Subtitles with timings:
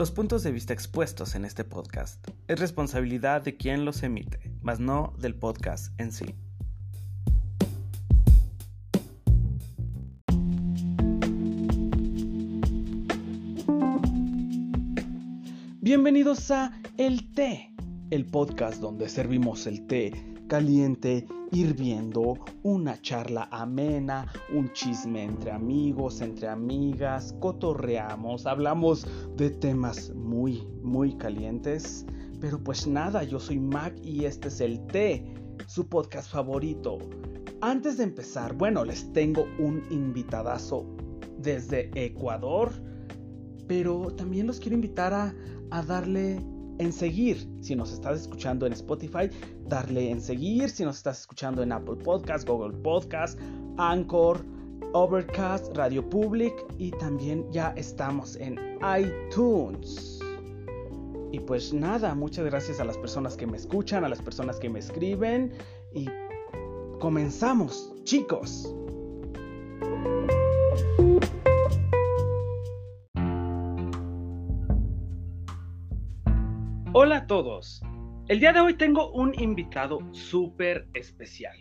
[0.00, 4.80] Los puntos de vista expuestos en este podcast es responsabilidad de quien los emite, mas
[4.80, 6.34] no del podcast en sí.
[15.82, 17.70] Bienvenidos a El Té,
[18.08, 26.20] el podcast donde servimos el té caliente, hirviendo, una charla amena, un chisme entre amigos,
[26.22, 32.04] entre amigas, cotorreamos, hablamos de temas muy, muy calientes.
[32.40, 35.24] Pero pues nada, yo soy Mac y este es el Té,
[35.68, 36.98] su podcast favorito.
[37.60, 40.84] Antes de empezar, bueno, les tengo un invitadazo
[41.38, 42.72] desde Ecuador,
[43.68, 45.32] pero también los quiero invitar a,
[45.70, 46.40] a darle
[46.80, 47.46] en seguir.
[47.60, 49.30] Si nos estás escuchando en Spotify,
[49.66, 50.70] darle en seguir.
[50.70, 53.38] Si nos estás escuchando en Apple Podcast, Google Podcast,
[53.76, 54.44] Anchor,
[54.92, 58.58] Overcast, Radio Public y también ya estamos en
[58.98, 60.18] iTunes.
[61.32, 64.68] Y pues nada, muchas gracias a las personas que me escuchan, a las personas que
[64.68, 65.52] me escriben
[65.94, 66.08] y
[66.98, 68.74] comenzamos, chicos.
[77.02, 77.80] Hola a todos.
[78.28, 81.56] El día de hoy tengo un invitado súper especial.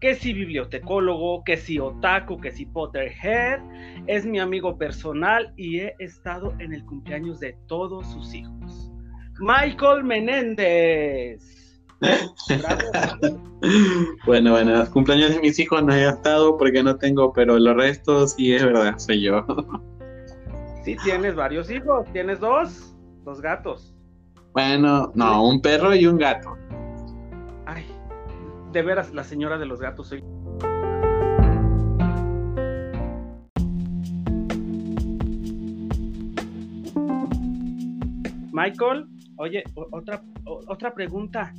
[0.00, 3.60] Que si bibliotecólogo, que si otaku, que si Potterhead,
[4.06, 8.90] es mi amigo personal y he estado en el cumpleaños de todos sus hijos.
[9.40, 11.82] Michael Menéndez.
[14.24, 17.76] bueno, bueno, los cumpleaños de mis hijos no he estado porque no tengo, pero los
[17.76, 19.44] restos sí es verdad, soy yo.
[20.82, 23.94] sí, tienes varios hijos, tienes dos, dos gatos.
[24.52, 26.58] Bueno, no, un perro y un gato.
[27.64, 27.86] Ay,
[28.70, 30.22] de veras, la señora de los gatos soy.
[38.52, 41.54] Michael, oye, otra, otra pregunta.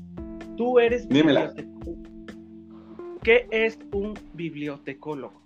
[0.55, 1.51] Tú eres Dímela.
[3.23, 5.41] ¿Qué es un bibliotecólogo?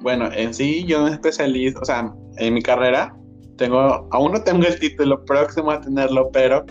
[0.00, 3.17] Bueno, en sí yo me especializo, o sea, en mi carrera
[3.58, 6.64] tengo, aún no tengo el título, próximo a tenerlo, pero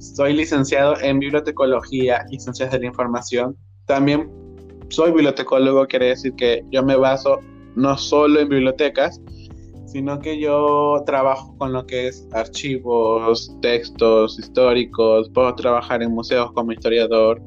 [0.00, 3.56] soy licenciado en bibliotecología y ciencias de la información.
[3.86, 4.28] También
[4.88, 7.38] soy bibliotecólogo, quiere decir que yo me baso
[7.76, 9.20] no solo en bibliotecas,
[9.86, 16.50] sino que yo trabajo con lo que es archivos, textos históricos, puedo trabajar en museos
[16.52, 17.42] como historiador.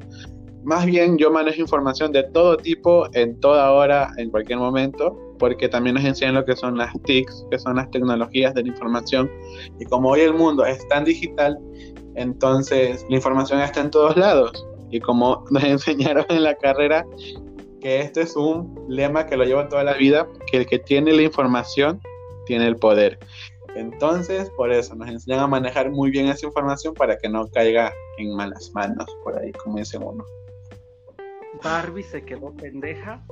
[0.64, 5.68] Más bien yo manejo información de todo tipo, en toda hora, en cualquier momento, porque
[5.68, 9.30] también nos enseñan lo que son las TICs, que son las tecnologías de la información.
[9.78, 11.58] Y como hoy el mundo es tan digital,
[12.14, 14.66] entonces la información está en todos lados.
[14.90, 17.06] Y como nos enseñaron en la carrera,
[17.80, 21.12] que este es un lema que lo lleva toda la vida, que el que tiene
[21.12, 22.00] la información
[22.46, 23.18] tiene el poder.
[23.74, 27.92] Entonces, por eso nos enseñan a manejar muy bien esa información para que no caiga
[28.16, 30.24] en malas manos, por ahí, como dice uno.
[31.62, 33.22] Barbie se quedó pendeja,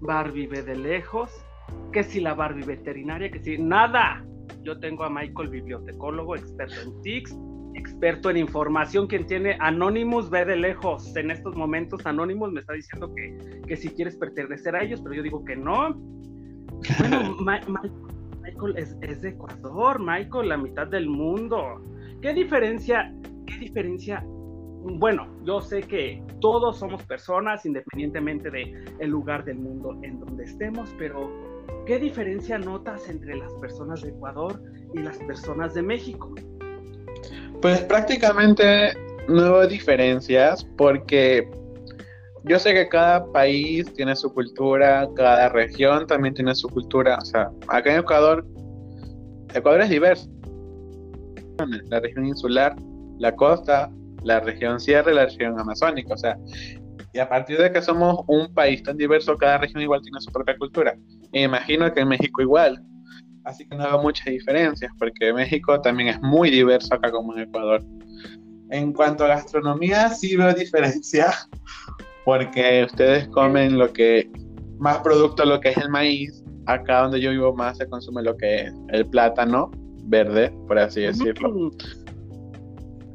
[0.00, 1.30] Barbie ve de lejos
[1.92, 4.24] que si la Barbie veterinaria, que si nada.
[4.62, 7.36] Yo tengo a Michael, bibliotecólogo, experto en TICS,
[7.74, 11.14] experto en información, quien tiene Anonymous, ve de lejos.
[11.16, 15.14] En estos momentos Anonymous me está diciendo que, que si quieres pertenecer a ellos, pero
[15.14, 15.94] yo digo que no.
[16.98, 21.80] Bueno, Michael es, es, de Ecuador, Michael, la mitad del mundo.
[22.20, 23.14] ¿Qué diferencia,
[23.46, 24.22] qué diferencia?
[24.26, 30.44] Bueno, yo sé que todos somos personas, independientemente del el lugar del mundo en donde
[30.44, 31.53] estemos, pero
[31.86, 34.60] ¿Qué diferencia notas entre las personas de Ecuador
[34.94, 36.34] y las personas de México?
[37.60, 38.92] Pues prácticamente
[39.28, 41.48] no hay diferencias porque
[42.44, 47.18] yo sé que cada país tiene su cultura, cada región también tiene su cultura.
[47.20, 48.46] O sea, acá en Ecuador,
[49.54, 50.28] Ecuador es diverso.
[51.88, 52.76] La región insular,
[53.18, 53.90] la costa,
[54.22, 56.14] la región sierra y la región amazónica.
[56.14, 56.36] O sea,
[57.14, 60.32] y a partir de que somos un país tan diverso, cada región igual tiene su
[60.32, 60.98] propia cultura.
[61.32, 62.84] Me imagino que en México igual.
[63.44, 67.44] Así que no hago muchas diferencias, porque México también es muy diverso acá como en
[67.44, 67.84] Ecuador.
[68.70, 71.32] En cuanto a gastronomía, sí veo diferencia,
[72.24, 74.28] porque ustedes comen lo que,
[74.78, 76.42] más producto lo que es el maíz.
[76.66, 79.70] Acá donde yo vivo más se consume lo que es el plátano
[80.06, 81.70] verde, por así decirlo.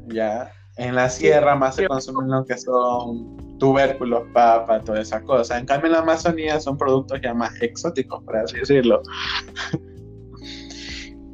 [0.06, 5.58] Ya, en la sierra más se consume lo que son tubérculos, papa, toda esa cosa.
[5.58, 9.02] En cambio, en la Amazonía son productos ya más exóticos, por así decirlo.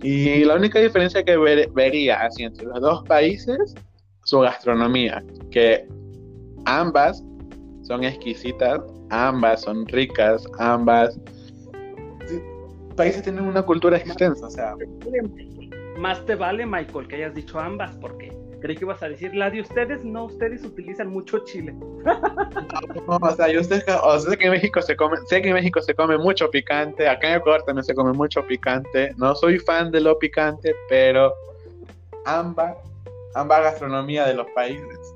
[0.02, 1.36] y la única diferencia que
[1.72, 3.74] vería así entre los dos países,
[4.24, 5.88] su gastronomía, que
[6.66, 7.24] ambas
[7.84, 11.18] son exquisitas, ambas son ricas, ambas
[12.96, 14.74] países tienen una cultura extensa, o sea.
[15.98, 19.48] más te vale, Michael, que hayas dicho ambas, porque creí que ibas a decir la
[19.48, 21.72] de ustedes, no, ustedes utilizan mucho chile.
[23.06, 25.94] No, o sea, yo sé, que en México se come, sé que en México se
[25.94, 29.12] come mucho picante, acá en Ecuador también se come mucho picante.
[29.18, 31.32] No soy fan de lo picante, pero
[32.24, 32.76] ambas,
[33.36, 35.14] ambas gastronomías de los países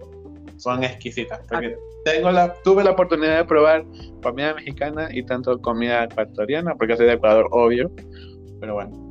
[0.59, 1.41] son exquisitas.
[1.49, 3.85] Porque tengo la, tuve la oportunidad de probar
[4.23, 7.91] comida mexicana y tanto comida ecuatoriana, porque soy de Ecuador, obvio.
[8.61, 9.10] Pero bueno.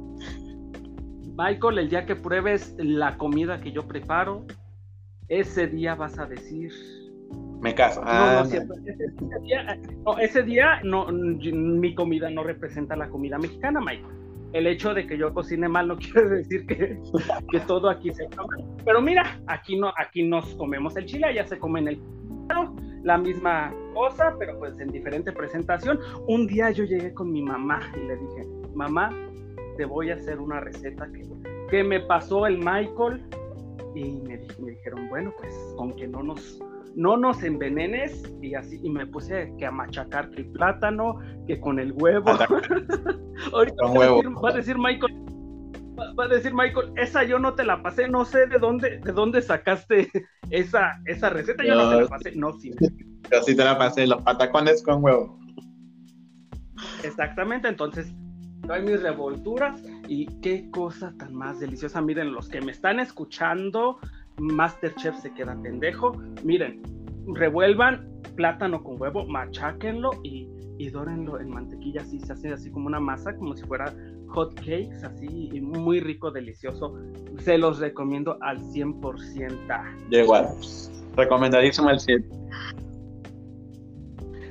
[1.40, 4.46] Michael, el día que pruebes la comida que yo preparo,
[5.30, 6.70] ese día vas a decir.
[7.62, 8.04] Me caso.
[8.04, 8.44] no, no, ah,
[10.20, 14.14] ese, día, no, mi comida no representa la comida mexicana, Michael.
[14.52, 17.00] El hecho de que yo cocine mal no quiere decir que,
[17.50, 18.66] que todo aquí se come.
[18.84, 22.02] Pero mira, aquí no, aquí nos comemos el chile, allá se come en el
[23.04, 26.00] la misma cosa, pero pues en diferente presentación.
[26.28, 29.12] Un día yo llegué con mi mamá y le dije, mamá,
[29.80, 31.26] te voy a hacer una receta que,
[31.70, 33.26] que me pasó el Michael.
[33.96, 36.60] Y me, dijeron, bueno, pues con que no nos,
[36.96, 38.22] no nos envenenes.
[38.42, 42.30] Y así, y me puse que a machacar que el plátano, que con el huevo.
[43.54, 45.16] Ahorita va a decir Michael,
[46.20, 49.12] va a decir Michael, esa yo no te la pasé, no sé de dónde, de
[49.14, 50.12] dónde sacaste
[50.50, 52.74] esa, esa receta, yo no, te la pasé, no, sí.
[52.82, 55.40] Yo sí te la pasé, los patacones con huevo.
[57.02, 58.14] Exactamente, entonces,
[58.68, 62.02] hay mis revolturas y qué cosa tan más deliciosa.
[62.02, 64.00] Miren, los que me están escuchando,
[64.38, 66.14] Masterchef se queda pendejo.
[66.44, 66.82] Miren,
[67.28, 70.48] revuelvan plátano con huevo, macháquenlo y,
[70.78, 73.94] y dórenlo en mantequilla, así se hace así como una masa, como si fuera
[74.28, 76.96] hot cakes, así muy rico, delicioso.
[77.40, 80.10] Se los recomiendo al 100%.
[80.10, 80.48] De igual,
[81.16, 82.30] recomendadísimo al 100.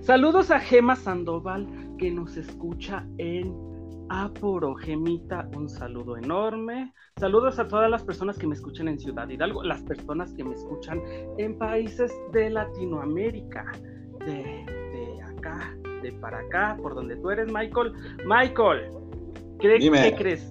[0.02, 1.66] Saludos a Gema Sandoval
[1.98, 3.67] que nos escucha en
[4.08, 4.74] Aporo.
[4.74, 6.92] Gemita, un saludo enorme.
[7.16, 10.54] Saludos a todas las personas que me escuchan en Ciudad Hidalgo, las personas que me
[10.54, 11.02] escuchan
[11.38, 13.72] en países de Latinoamérica,
[14.20, 17.92] de, de acá, de para acá, por donde tú eres, Michael.
[18.24, 18.90] Michael,
[19.60, 20.50] ¿Qué crees?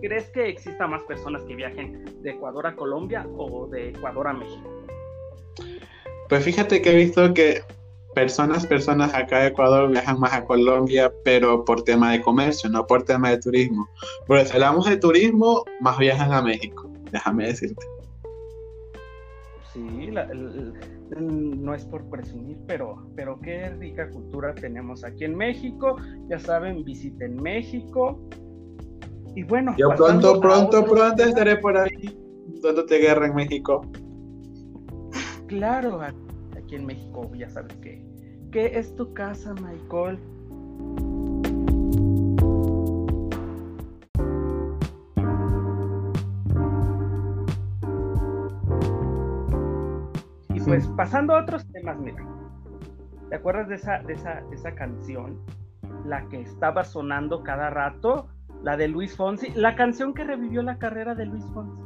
[0.00, 4.32] ¿Crees que exista más personas que viajen de Ecuador a Colombia o de Ecuador a
[4.34, 4.70] México?
[6.28, 7.62] Pues fíjate que he visto que
[8.14, 12.86] personas, personas acá de Ecuador viajan más a Colombia, pero por tema de comercio, no
[12.86, 13.88] por tema de turismo.
[14.26, 17.84] Porque si hablamos de turismo, más viajan a México, déjame decirte.
[19.72, 20.10] Sí,
[21.20, 25.96] no es por presumir, pero, pero qué rica cultura tenemos aquí en México.
[26.28, 28.20] Ya saben, visiten México,
[29.34, 29.74] y bueno.
[29.76, 32.16] Yo pronto, pronto, pronto estaré por ahí,
[32.88, 33.82] te guerra en México.
[35.46, 36.00] Claro,
[36.74, 38.04] aquí en México ya sabes que,
[38.50, 40.18] que es tu casa, Michael.
[50.54, 52.24] Y pues pasando a otros temas, mira.
[53.28, 55.38] ¿Te acuerdas de esa, de esa, de esa canción?
[56.04, 58.28] La que estaba sonando cada rato
[58.62, 61.82] la de Luis Fonsi, la canción que revivió la carrera de Luis Fonsi.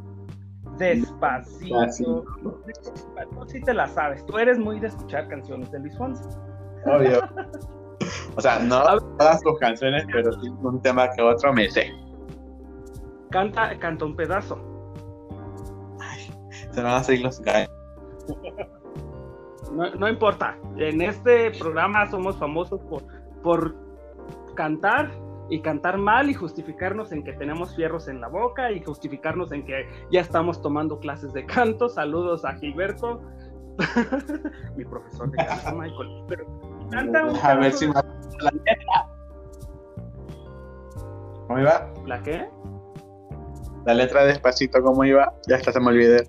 [1.21, 2.25] Despacito.
[2.43, 4.25] Tú sí te la sabes.
[4.27, 6.25] Tú eres muy de escuchar canciones de Luis Fonsi.
[6.87, 7.21] Obvio.
[8.37, 8.83] O sea, no
[9.19, 11.93] todas sus canciones, pero sí un tema que otro me sé.
[13.31, 14.59] Canta, canta un pedazo.
[16.01, 16.31] Ay,
[16.71, 17.71] se van a seguir los gallos.
[19.73, 20.57] No, no, importa.
[20.77, 23.03] En este programa somos famosos por,
[23.43, 23.75] por
[24.55, 25.11] cantar
[25.49, 29.65] y cantar mal y justificarnos en que tenemos fierros en la boca y justificarnos en
[29.65, 31.89] que ya estamos tomando clases de canto.
[31.89, 33.21] Saludos a Gilberto,
[34.77, 36.25] mi profesor de canto, Michael.
[36.29, 36.47] Pero
[36.91, 37.95] canta un A ver si me...
[37.95, 39.09] la letra.
[41.47, 41.93] ¿Cómo iba?
[42.07, 42.49] ¿La qué?
[43.87, 45.33] La letra despacito, ¿cómo iba?
[45.49, 46.27] Ya hasta se me olvidé.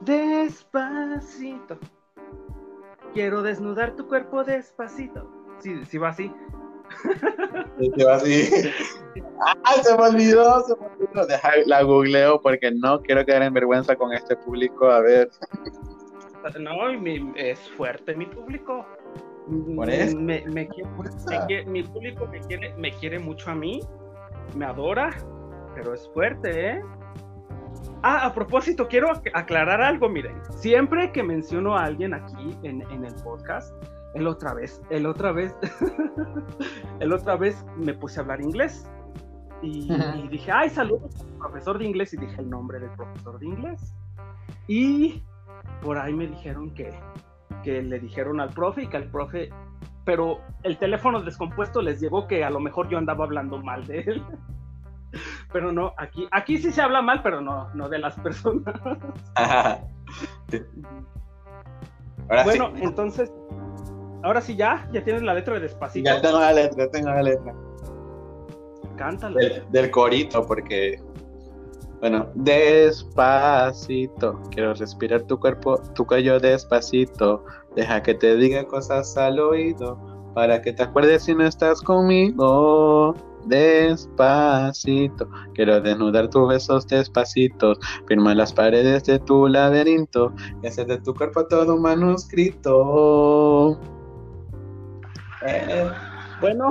[0.00, 1.78] Despacito.
[3.12, 5.30] Quiero desnudar tu cuerpo despacito.
[5.58, 6.32] Sí, sí va así.
[9.64, 10.62] ¡Ay, se me olvidó!
[10.62, 11.26] Se me olvidó.
[11.26, 14.90] Deja, la googleo porque no quiero quedar en vergüenza con este público.
[14.90, 15.30] A ver.
[16.58, 16.88] No,
[17.36, 18.86] es fuerte mi público.
[19.76, 20.18] ¿Por eso?
[20.18, 20.68] Me, me,
[21.66, 23.80] mi público me quiere, me quiere mucho a mí,
[24.54, 25.10] me adora,
[25.74, 26.82] pero es fuerte, ¿eh?
[28.02, 30.40] Ah, a propósito, quiero aclarar algo, miren.
[30.50, 33.74] Siempre que menciono a alguien aquí en, en el podcast,
[34.14, 35.54] el otra vez, el otra vez,
[37.00, 38.90] el otra vez me puse a hablar inglés.
[39.60, 39.88] Y,
[40.28, 42.14] dije, ay, saludos profesor de inglés.
[42.14, 43.94] Y dije el nombre del profesor de inglés.
[44.68, 45.22] Y
[45.82, 46.92] por ahí me dijeron que,
[47.62, 49.50] que le dijeron al profe y que al profe,
[50.04, 54.00] pero el teléfono descompuesto les llegó que a lo mejor yo andaba hablando mal de
[54.00, 54.24] él.
[55.52, 58.74] pero no, aquí, aquí sí se habla mal, pero no, no de las personas.
[62.44, 63.32] bueno, entonces,
[64.22, 66.10] ahora sí ya, ya tienes la letra de despacito.
[66.10, 67.54] Ya tengo la letra, tengo la letra.
[68.96, 69.40] Cántala.
[69.70, 71.00] Del, corito, porque
[72.00, 73.60] bueno, despacito,
[74.50, 77.44] quiero respirar tu cuerpo, tu cuello despacito,
[77.76, 79.98] deja que te diga cosas al oído,
[80.34, 83.14] para que te acuerdes si no estás conmigo
[83.46, 85.28] despacito.
[85.54, 90.32] Quiero desnudar tus besos despacitos, firma las paredes de tu laberinto
[90.62, 93.78] y hacer de tu cuerpo todo un manuscrito.
[95.46, 95.90] Eh,
[96.40, 96.68] bueno,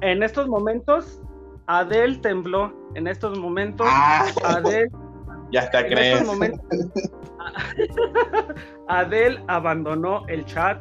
[0.00, 1.20] en estos momentos,
[1.66, 2.72] Adele tembló.
[2.94, 4.26] En estos momentos, ah.
[4.44, 4.90] Adele.
[5.50, 6.22] Ya está, crees.
[8.88, 10.78] Adele abandonó el chat.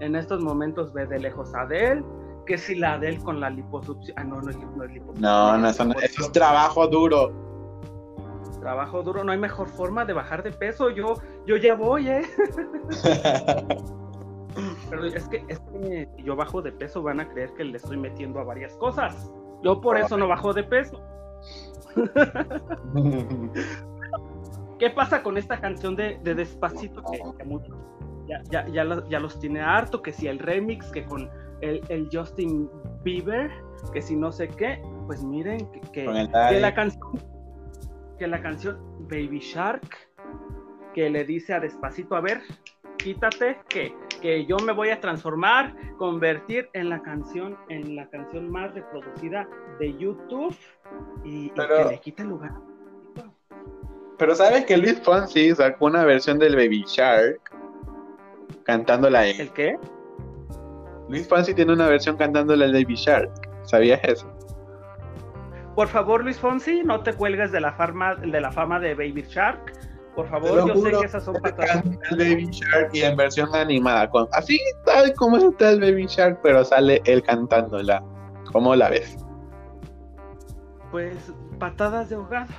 [0.00, 2.02] En estos momentos ve de lejos a Adele
[2.46, 4.16] que si la Adele con la liposucción.
[4.18, 5.20] Ah, no, no es, liposucción.
[5.20, 7.32] No, no, eso, es trabajo duro.
[8.60, 10.90] Trabajo duro, no hay mejor forma de bajar de peso.
[10.90, 11.14] Yo,
[11.46, 12.22] yo ya voy, ¿eh?
[14.92, 17.78] Pero es que, es que si yo bajo de peso, van a creer que le
[17.78, 19.32] estoy metiendo a varias cosas.
[19.62, 21.00] Yo por eso no bajo de peso.
[24.78, 27.02] ¿Qué pasa con esta canción de, Despacito?
[27.04, 27.22] Que,
[28.28, 31.30] ya, ya, ya, ya, los tiene harto, que si el remix, que con
[31.62, 32.68] el, Justin
[33.02, 33.50] Bieber,
[33.94, 37.18] que si no sé qué, pues miren que, la canción,
[38.18, 39.96] que la canción Baby Shark,
[40.92, 42.42] que le dice a Despacito, a ver,
[43.02, 48.50] quítate, que, que yo me voy a transformar, convertir en la canción, en la canción
[48.50, 50.56] más reproducida de YouTube
[51.24, 52.52] y, que le quite el lugar.
[54.18, 57.40] Pero sabes que Luis Fonsi sacó una versión del Baby Shark
[58.64, 59.76] cantándola ¿El qué?
[61.08, 63.30] Luis Fonsi tiene una versión cantándola de Baby Shark.
[63.64, 64.32] ¿Sabías eso?
[65.74, 69.24] Por favor, Luis Fonsi, no te cuelgues de la fama de, la fama de Baby
[69.28, 69.72] Shark.
[70.14, 71.84] Por favor, yo sé que esas son patadas.
[72.10, 76.40] El Baby Shark y en versión animada, con, así tal como está el Baby Shark,
[76.42, 78.02] pero sale él cantándola.
[78.52, 79.16] ¿Cómo la ves?
[80.90, 82.52] Pues patadas de ahogado.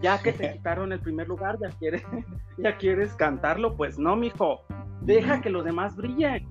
[0.00, 2.02] Ya que te quitaron el primer lugar, ya quieres,
[2.58, 4.62] ya quieres cantarlo, pues no, mijo.
[5.02, 6.48] Deja que los demás brillen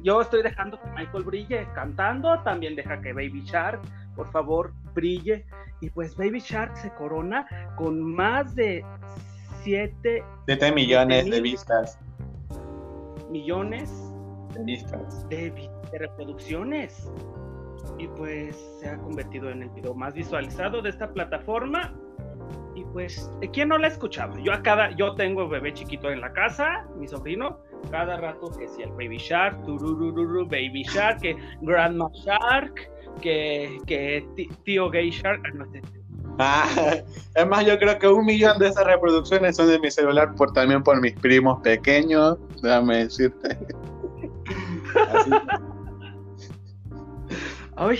[0.00, 3.80] yo estoy dejando que Michael brille cantando, también deja que Baby Shark,
[4.14, 5.44] por favor, brille.
[5.80, 8.84] Y pues Baby Shark se corona con más de
[9.66, 11.98] 7 millones de vistas.
[13.30, 13.90] Millones
[14.54, 15.28] de vistas.
[15.28, 17.10] De, reproducciones.
[17.98, 21.92] Y pues se ha convertido en el video más visualizado de esta plataforma.
[22.76, 24.38] Y pues, ¿quién no la ha escuchado?
[24.38, 27.58] Yo a cada, yo tengo bebé chiquito en la casa, mi sobrino,
[27.90, 34.28] cada rato que si el Baby Shark, tururururu, Baby Shark, que Grandma Shark, que, que
[34.64, 35.80] Tío Gay Shark, ah, no sé.
[36.38, 36.66] Ah,
[37.34, 40.52] es más, yo creo que un millón de esas reproducciones son de mi celular por
[40.52, 43.58] también por mis primos pequeños, déjame decirte.
[47.76, 47.98] Ay,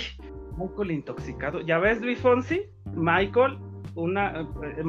[0.57, 1.61] Michael intoxicado.
[1.61, 2.63] ¿Ya ves, Luis Fonsi?
[2.93, 3.59] Michael,
[3.95, 4.45] una, eh,
[4.77, 4.83] eh,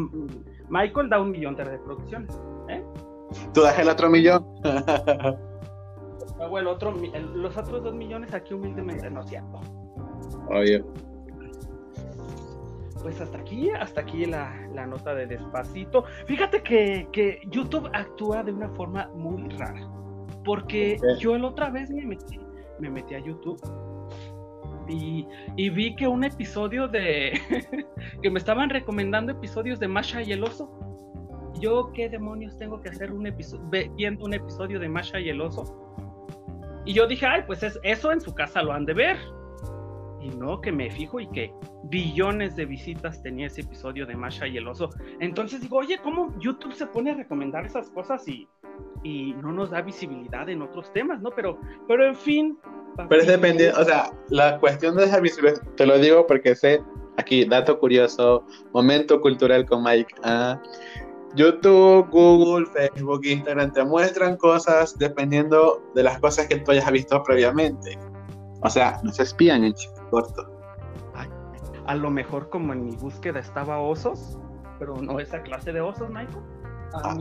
[0.68, 2.40] Michael da un millón de reproducciones.
[2.68, 2.82] ¿eh?
[3.52, 4.44] Tú das el otro millón.
[6.66, 6.94] otro,
[7.34, 9.60] los otros dos millones aquí humildemente no cierto.
[10.48, 10.84] Oye.
[13.02, 14.54] Pues hasta aquí, hasta aquí la,
[14.86, 16.04] nota de despacito.
[16.26, 19.88] Fíjate que, YouTube actúa de una forma muy rara.
[20.44, 22.40] Porque yo la otra vez me metí,
[22.78, 23.60] me metí a YouTube
[24.88, 25.26] y,
[25.56, 27.38] y, vi que un episodio de
[28.22, 30.88] que me estaban recomendando episodios de Masha y el oso
[31.60, 33.64] yo qué demonios tengo que hacer un episodio,
[33.96, 35.64] viendo un episodio de Masha y el oso.
[36.84, 39.18] Y yo dije, ay, pues es, eso en su casa lo han de ver.
[40.20, 41.52] Y no, que me fijo y que
[41.84, 44.90] billones de visitas tenía ese episodio de Masha y el oso.
[45.20, 48.48] Entonces digo, oye, ¿cómo YouTube se pone a recomendar esas cosas y,
[49.04, 51.30] y no nos da visibilidad en otros temas, ¿no?
[51.30, 52.58] Pero, pero en fin.
[53.08, 56.82] Pero es dependiente, o sea, la cuestión de esa visibilidad, te lo digo porque sé,
[57.16, 60.14] aquí, dato curioso, momento cultural con Mike.
[60.24, 60.60] Ah,
[61.34, 67.22] YouTube, Google, Facebook, Instagram te muestran cosas dependiendo de las cosas que tú hayas visto
[67.22, 67.98] previamente.
[68.62, 69.74] O sea, nos espían en
[70.10, 70.50] corto.
[71.86, 74.38] a lo mejor como en mi búsqueda estaba osos,
[74.78, 76.42] pero no esa clase de osos, Michael.
[76.92, 77.16] Ah,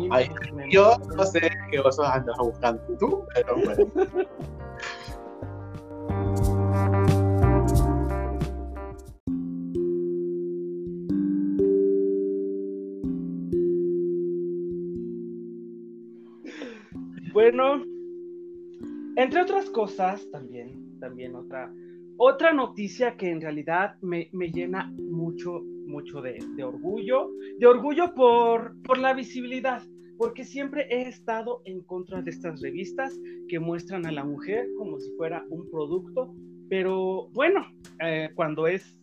[0.70, 3.91] yo no sé qué osos andas buscando tú, pero bueno.
[17.38, 17.84] Bueno,
[19.15, 21.72] entre otras cosas, también, también otra,
[22.19, 28.97] Otra noticia que en realidad me, llena mucho, mucho de, orgullo, de orgullo por, por
[28.97, 29.83] la visibilidad,
[30.17, 33.13] porque siempre he estado en contra de estas revistas
[33.47, 36.33] que muestran a la mujer como si fuera un producto,
[36.69, 37.67] pero bueno,
[38.03, 38.97] eh, cuando es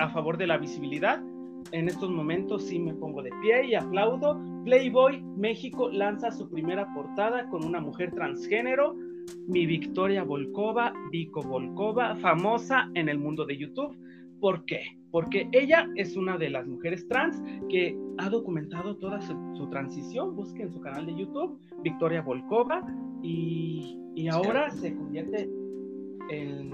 [0.00, 1.22] a favor de la visibilidad,
[1.70, 4.36] en estos momentos sí me pongo de pie y aplaudo.
[4.64, 8.96] Playboy México lanza su primera portada con una mujer transgénero
[9.48, 13.96] mi Victoria Volkova, Vico Volkova, famosa en el mundo de YouTube.
[14.40, 14.98] ¿Por qué?
[15.10, 20.34] Porque ella es una de las mujeres trans que ha documentado toda su, transición.
[20.34, 22.82] Busquen su canal de YouTube, Victoria Volkova,
[23.22, 23.98] y,
[24.30, 25.48] ahora se convierte
[26.30, 26.70] en,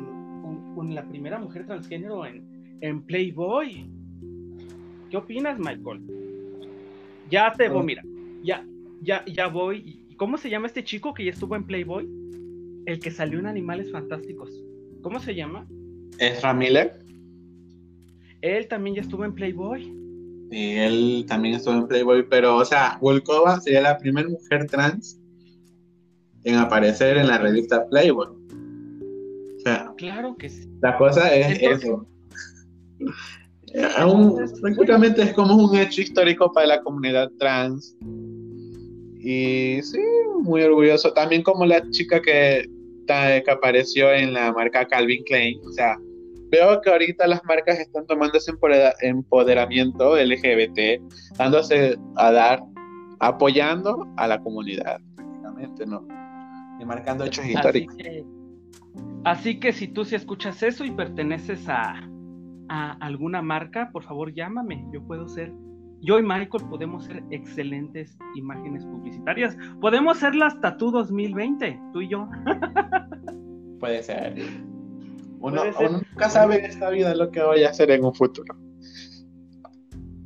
[0.95, 3.91] la primera mujer transgénero en, Playboy.
[5.11, 6.01] ¿Qué opinas, Michael?
[7.31, 8.03] Ya te voy, mira,
[8.43, 8.65] ya,
[9.03, 10.07] ya, ya voy.
[10.17, 12.18] ¿Cómo se llama este chico que ya estuvo en Playboy?
[12.89, 14.51] El que salió en Animales Fantásticos.
[15.03, 15.67] ¿Cómo se llama?
[16.19, 16.99] Ezra Miller.
[18.41, 19.85] Él también ya estuvo en Playboy.
[20.51, 25.21] Sí, él también estuvo en Playboy, pero, o sea, Volkova sería la primera mujer trans
[26.45, 28.29] en aparecer en la revista Playboy.
[28.29, 30.67] O sea, claro que sí.
[30.81, 32.07] La cosa es eso.
[33.99, 37.95] Aún, prácticamente es como un hecho histórico para la comunidad trans.
[39.21, 40.01] Y sí,
[40.41, 41.13] muy orgulloso.
[41.13, 42.78] También como la chica que
[43.09, 45.59] que apareció en la marca Calvin Klein.
[45.67, 45.99] O sea,
[46.51, 48.53] veo que ahorita las marcas están tomando ese
[49.03, 51.03] empoderamiento LGBT,
[51.37, 52.63] dándose a dar,
[53.21, 56.07] apoyando a la comunidad, prácticamente, ¿no?
[56.81, 57.97] Y marcando hechos históricos.
[59.25, 62.09] así que si tú si escuchas eso y perteneces a,
[62.69, 65.53] a alguna marca, por favor llámame, yo puedo ser
[66.01, 69.57] yo y Michael podemos ser excelentes imágenes publicitarias.
[69.81, 72.29] Podemos ser las Tatu 2020, tú y yo.
[73.81, 74.35] Puede ser.
[75.41, 78.57] Uno, nunca sabe en esta vida lo que voy a hacer en un futuro.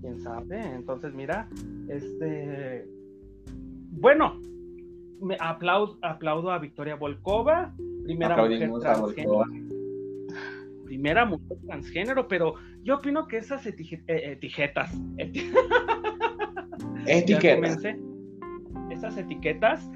[0.00, 0.60] Quién sabe.
[0.74, 1.48] Entonces, mira,
[1.88, 2.88] este.
[3.90, 4.40] Bueno,
[5.20, 9.44] me aplaudo, aplaudo a Victoria Volkova, primera mujer transgénero.
[10.92, 13.74] Primera mujer transgénero, pero yo opino que esas eh,
[14.08, 14.92] etiquetas.
[17.06, 17.78] etiquetas.
[18.90, 19.90] esas etiquetas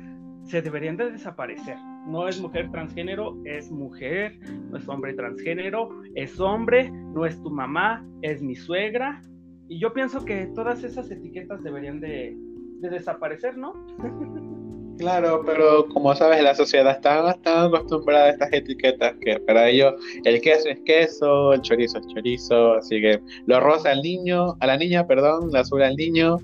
[0.45, 1.77] se deberían de desaparecer.
[2.07, 4.39] No es mujer transgénero, es mujer,
[4.71, 9.21] no es hombre transgénero, es hombre, no es tu mamá, es mi suegra.
[9.69, 12.35] Y yo pienso que todas esas etiquetas deberían de,
[12.81, 13.75] de desaparecer, ¿no?
[14.99, 19.95] Claro, pero como sabes, la sociedad está tan acostumbrada a estas etiquetas que para ellos
[20.25, 24.67] el queso es queso, el chorizo es chorizo, así que lo rosa al niño, a
[24.67, 26.39] la niña, perdón, la azul al niño.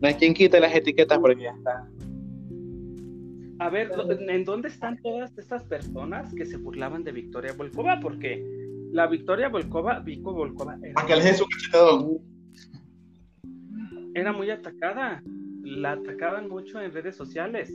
[0.00, 1.88] No hay quien quite las etiquetas porque ya está.
[3.58, 3.90] A ver,
[4.28, 7.98] ¿en dónde están todas estas personas que se burlaban de Victoria Volkova?
[8.00, 8.44] Porque
[8.92, 10.76] la Victoria Volkova, Vico Volkova,
[14.14, 15.22] era muy atacada
[15.64, 17.72] la atacaban mucho en redes sociales.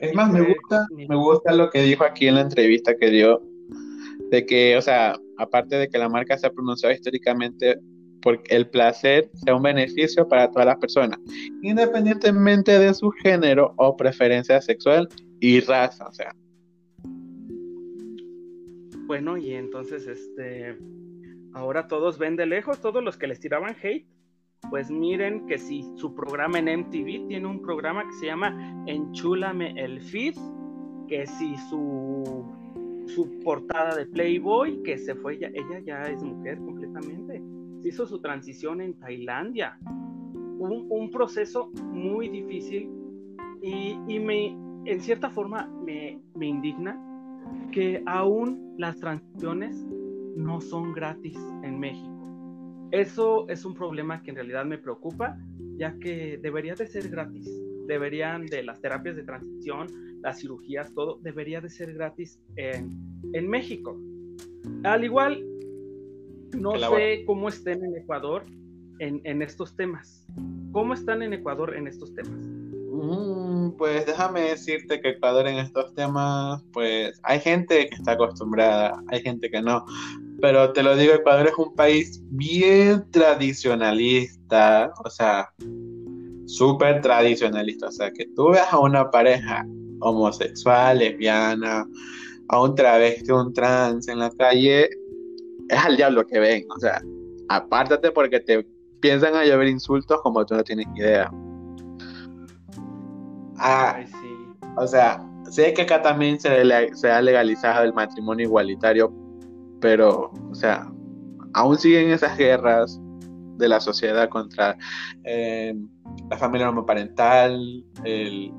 [0.00, 3.42] Es más, me gusta, me gusta lo que dijo aquí en la entrevista que dio,
[4.30, 7.78] de que, o sea, aparte de que la marca se ha pronunciado históricamente
[8.22, 11.18] porque el placer sea un beneficio para todas las personas,
[11.62, 15.08] independientemente de su género o preferencia sexual
[15.40, 16.34] y raza, o sea.
[19.06, 20.76] Bueno, y entonces, este,
[21.52, 24.06] ahora todos ven de lejos, todos los que les tiraban hate,
[24.70, 29.72] pues miren que si su programa en MTV tiene un programa que se llama Enchúlame
[29.76, 30.34] el Feed,
[31.08, 32.44] que si su,
[33.06, 37.42] su portada de Playboy, que se fue, ella, ya es mujer completamente,
[37.80, 42.90] se hizo su transición en Tailandia, un, un proceso muy difícil
[43.62, 47.00] y, y, me, en cierta forma me, me indigna
[47.70, 49.86] que aún las transiciones
[50.36, 52.15] no son gratis en México
[52.90, 55.38] eso es un problema que en realidad me preocupa,
[55.76, 57.50] ya que debería de ser gratis.
[57.86, 59.86] Deberían de las terapias de transición,
[60.22, 62.90] las cirugías, todo, debería de ser gratis en,
[63.32, 64.00] en México.
[64.82, 65.44] Al igual,
[66.52, 68.44] no sé cómo estén en Ecuador
[68.98, 70.26] en, en, estos temas.
[70.72, 72.38] ¿Cómo están en Ecuador en estos temas?
[72.90, 79.02] Mm, pues déjame decirte que Ecuador en estos temas, pues hay gente que está acostumbrada,
[79.08, 79.84] hay gente que no.
[80.40, 85.50] Pero te lo digo, Ecuador es un país bien tradicionalista, o sea,
[86.46, 87.88] súper tradicionalista.
[87.88, 89.66] O sea, que tú veas a una pareja
[90.00, 91.86] homosexual, lesbiana,
[92.48, 94.90] a un travesti, un trans en la calle,
[95.68, 96.64] es al diablo que ven.
[96.76, 97.00] O sea,
[97.48, 98.66] apártate porque te
[99.00, 101.30] piensan a llover insultos como tú no tienes idea.
[103.58, 104.36] Ah, sí.
[104.76, 106.50] O sea, Sé que acá también se,
[106.94, 109.12] se ha legalizado el matrimonio igualitario,
[109.80, 110.90] pero, o sea,
[111.54, 113.00] aún siguen esas guerras
[113.56, 114.76] de la sociedad contra
[115.24, 115.74] eh,
[116.30, 118.52] la familia homoparental, el,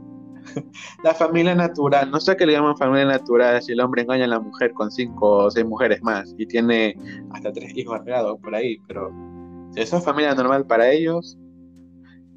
[1.03, 2.09] la familia natural.
[2.11, 4.91] No sé qué le llaman familia natural si el hombre engaña a la mujer con
[4.91, 6.95] cinco o seis mujeres más y tiene
[7.31, 9.11] hasta tres hijos regados por ahí, pero
[9.73, 11.37] si eso es familia normal para ellos,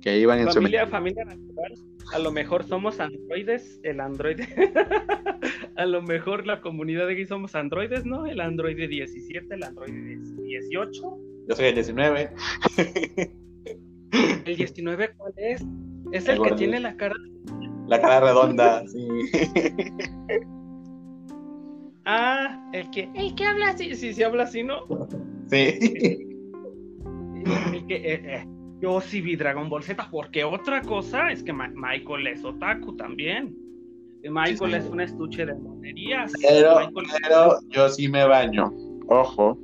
[0.01, 0.91] que iban en familia, su...
[0.91, 1.75] Familia natural.
[2.13, 4.49] A lo mejor somos androides, el androide.
[5.77, 8.27] a lo mejor la comunidad de aquí somos androides, ¿no?
[8.27, 11.03] El androide 17, el androide 18.
[11.49, 12.31] Yo soy el 19.
[14.45, 15.65] ¿El 19 cuál es?
[16.13, 17.15] Es el, que tiene la cara.
[17.87, 19.09] La cara redonda, sí.
[22.05, 24.87] Ah, el que, el que habla así, sí, sí habla así, ¿no?
[25.49, 25.79] Sí.
[27.73, 28.47] El que, eh, eh,
[28.81, 33.55] yo sí vi Dragon Ball Z, porque otra cosa es que Michael es otaku también.
[34.23, 36.33] Michael es un estuche de monerías.
[36.41, 36.91] Pero,
[37.23, 38.73] pero yo sí me baño.
[39.09, 39.59] Ojo.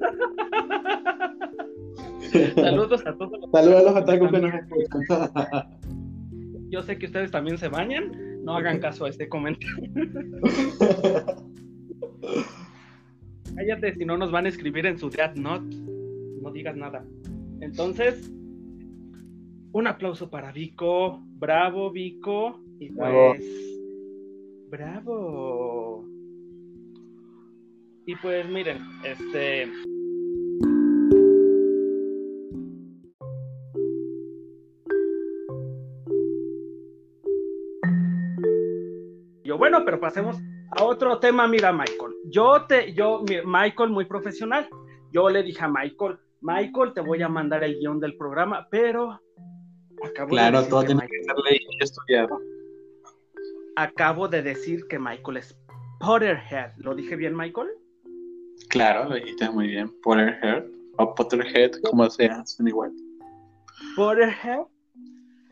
[2.54, 5.30] Saludos a todos los Saludos a los otakus que nos escuchan.
[6.70, 8.12] Yo sé que ustedes también se bañan.
[8.44, 9.76] No hagan caso a este comentario.
[13.56, 17.04] Cállate, si no nos van a escribir en su chat, no, no digas nada.
[17.60, 18.30] Entonces,
[19.72, 21.20] un aplauso para Vico.
[21.24, 22.60] Bravo, Vico.
[22.78, 23.44] Y pues.
[24.70, 26.04] Bravo.
[28.06, 29.70] Y pues miren, este.
[39.44, 40.36] Yo, bueno, pero pasemos
[40.76, 41.46] a otro tema.
[41.48, 42.14] Mira, Michael.
[42.30, 44.68] Yo te, yo, Michael, muy profesional.
[45.12, 49.20] Yo le dije a Michael, Michael, te voy a mandar el guion del programa, pero
[50.04, 52.40] Acabo claro, todo tiene que ser leído y estudiado.
[53.76, 55.56] Acabo de decir que Michael es
[56.00, 56.72] Potterhead.
[56.76, 57.68] ¿Lo dije bien, Michael?
[58.68, 59.90] Claro, lo dijiste muy bien.
[60.02, 60.64] Potterhead
[60.96, 62.92] o Potterhead, como sea, son igual.
[63.96, 64.62] Potterhead.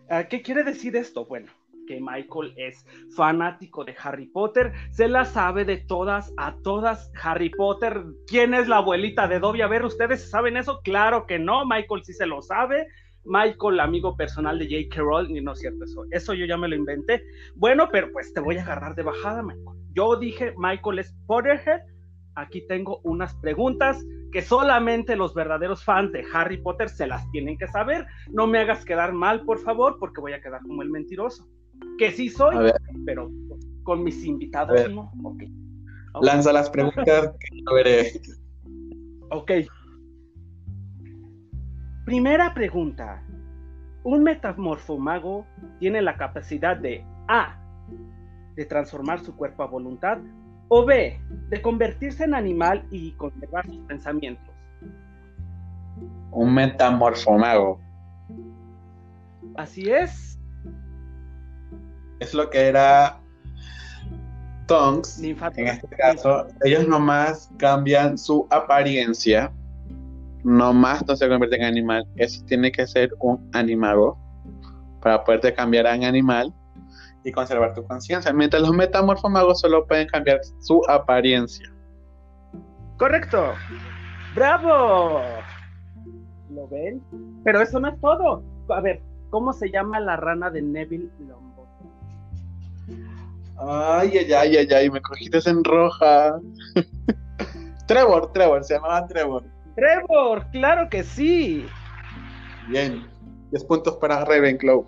[0.09, 1.24] Ah, ¿Qué quiere decir esto?
[1.24, 1.50] Bueno,
[1.87, 7.50] que Michael es fanático de Harry Potter, se la sabe de todas a todas Harry
[7.50, 8.04] Potter.
[8.26, 9.62] ¿Quién es la abuelita de Dobby?
[9.62, 10.80] A ver, ¿ustedes saben eso?
[10.82, 12.88] Claro que no, Michael sí se lo sabe.
[13.26, 15.02] Michael, amigo personal de J.K.
[15.02, 17.22] Rowling, no es cierto eso, eso yo ya me lo inventé.
[17.54, 19.78] Bueno, pero pues te voy a agarrar de bajada, Michael.
[19.92, 21.80] Yo dije, Michael es Potterhead.
[22.34, 27.56] Aquí tengo unas preguntas que solamente los verdaderos fans de Harry Potter se las tienen
[27.56, 28.06] que saber.
[28.30, 31.48] No me hagas quedar mal, por favor, porque voy a quedar como el mentiroso.
[31.98, 32.72] Que sí soy,
[33.06, 33.30] pero
[33.84, 35.10] con mis invitados no.
[35.22, 35.50] Okay.
[36.20, 38.12] Lanza las preguntas que yo veré.
[39.30, 39.50] Ok,
[42.06, 43.20] Primera pregunta.
[44.04, 45.44] Un metamorfomago
[45.80, 47.58] tiene la capacidad de A.
[48.54, 50.18] de transformar su cuerpo a voluntad
[50.68, 51.20] o B.
[51.48, 54.54] de convertirse en animal y conservar sus pensamientos.
[56.30, 57.80] Un metamorfomago.
[59.56, 60.38] Así es.
[62.20, 63.20] Es lo que era
[64.68, 65.20] Tonks.
[65.20, 69.52] En este caso, ellos nomás cambian su apariencia
[70.46, 72.06] no más no se convierte en animal.
[72.14, 74.16] Eso tiene que ser un animago
[75.02, 76.54] para poderte cambiar a un animal
[77.24, 78.32] y conservar tu conciencia.
[78.32, 81.68] Mientras los metamorfomagos solo pueden cambiar su apariencia.
[82.96, 83.54] Correcto.
[84.37, 85.20] ¡Bravo!
[86.50, 87.02] ¿Lo ven?
[87.42, 88.44] Pero eso no es todo.
[88.68, 91.90] A ver, ¿cómo se llama la rana de Neville Longbottom?
[93.59, 96.38] Ay, ay, ay, ay, ay, me cogiste en roja.
[97.88, 99.55] Trevor, Trevor, se llamaba Trevor.
[99.76, 101.66] Trevor, claro que sí.
[102.68, 103.06] Bien,
[103.50, 104.84] 10 puntos para Ravenclaw.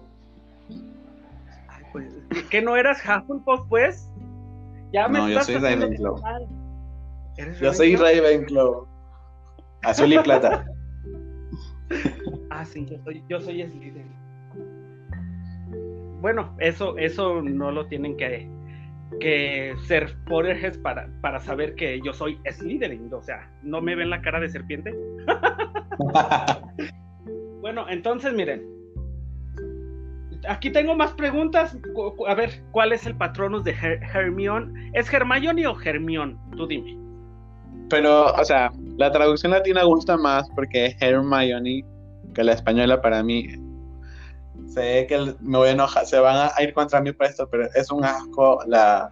[1.69, 2.13] Ay, pues,
[2.51, 4.11] ¿Que no eras Hufflepuff, pues?
[4.93, 6.17] Ya me no, yo soy Ravenclaw.
[7.61, 8.89] Yo soy Ravenclaw.
[9.83, 10.65] Azul y plata.
[12.51, 14.19] ah, sí, yo soy, yo soy Slytherin.
[16.21, 18.51] Bueno, eso, eso no lo tienen que
[19.21, 24.11] que ser Potterheads para, para saber que yo soy Slytherin, o sea, ¿no me ven
[24.11, 24.95] la cara de serpiente?
[27.61, 28.63] bueno, entonces miren,
[30.49, 31.77] aquí tengo más preguntas,
[32.27, 34.91] a ver, ¿cuál es el patronus de Hermione?
[34.95, 36.37] ¿Es Hermione o Hermione?
[36.57, 36.97] Tú dime.
[37.91, 41.85] Pero, o sea, la traducción latina gusta más porque Hermione
[42.35, 43.49] que la española para mí
[44.79, 47.69] sé que me voy a enojar, se van a ir contra mí por esto, pero
[47.75, 49.11] es un asco la,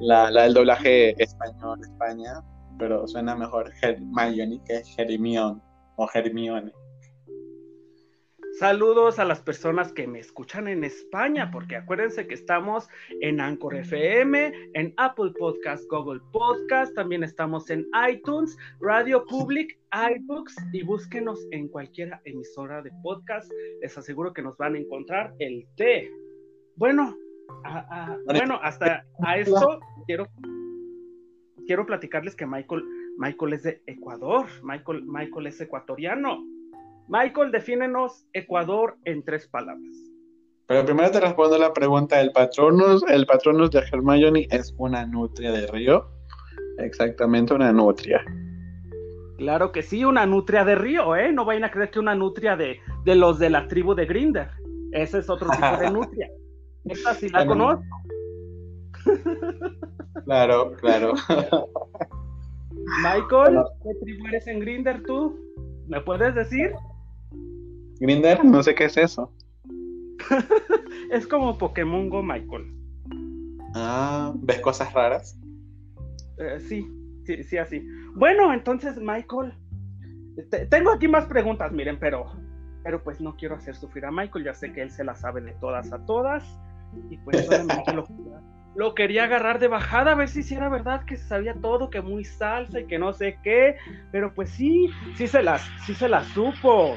[0.00, 2.42] la, la del doblaje español España,
[2.78, 4.82] pero suena mejor Hermione que
[5.96, 6.72] o Hermione.
[8.58, 12.88] Saludos a las personas que me escuchan en España, porque acuérdense que estamos
[13.20, 20.56] en Anchor FM, en Apple Podcast, Google Podcast, también estamos en iTunes, Radio Public, iBooks
[20.72, 23.52] y búsquenos en cualquier emisora de podcast.
[23.82, 26.10] Les aseguro que nos van a encontrar el té.
[26.76, 27.14] Bueno,
[28.24, 30.26] bueno, hasta a esto quiero,
[31.66, 32.82] quiero platicarles que Michael,
[33.18, 36.55] Michael es de Ecuador, Michael, Michael es ecuatoriano.
[37.08, 39.96] Michael, defínenos Ecuador en tres palabras.
[40.66, 43.04] Pero primero te respondo la pregunta del Patronus.
[43.08, 46.08] El Patronus de Hermione es una nutria de río.
[46.78, 48.24] Exactamente una nutria.
[49.38, 51.30] Claro que sí, una nutria de río, ¿eh?
[51.32, 54.50] No vayan a creer que una nutria de, de los de la tribu de Grinder.
[54.92, 56.28] Ese es otro tipo de nutria.
[56.86, 57.82] Esta sí la conozco.
[60.24, 61.12] Claro, claro.
[63.02, 65.38] Michael, ¿qué tribu eres en Grinder tú?
[65.86, 66.72] ¿Me puedes decir?
[68.00, 69.32] Grinder, no sé qué es eso.
[71.10, 72.72] es como Pokémon Go, Michael.
[73.74, 75.38] Ah, ¿ves cosas raras?
[76.38, 76.86] Eh, sí,
[77.24, 77.86] sí, sí, así.
[78.14, 79.52] Bueno, entonces, Michael,
[80.70, 82.26] tengo aquí más preguntas, miren, pero,
[82.82, 85.40] pero pues no quiero hacer sufrir a Michael, ya sé que él se la sabe
[85.40, 86.44] de todas a todas,
[87.10, 88.06] y pues solamente lo,
[88.74, 92.02] lo quería agarrar de bajada a ver si era verdad que se sabía todo, que
[92.02, 93.76] muy salsa y que no sé qué,
[94.12, 96.96] pero pues sí, sí se las, sí se las supo.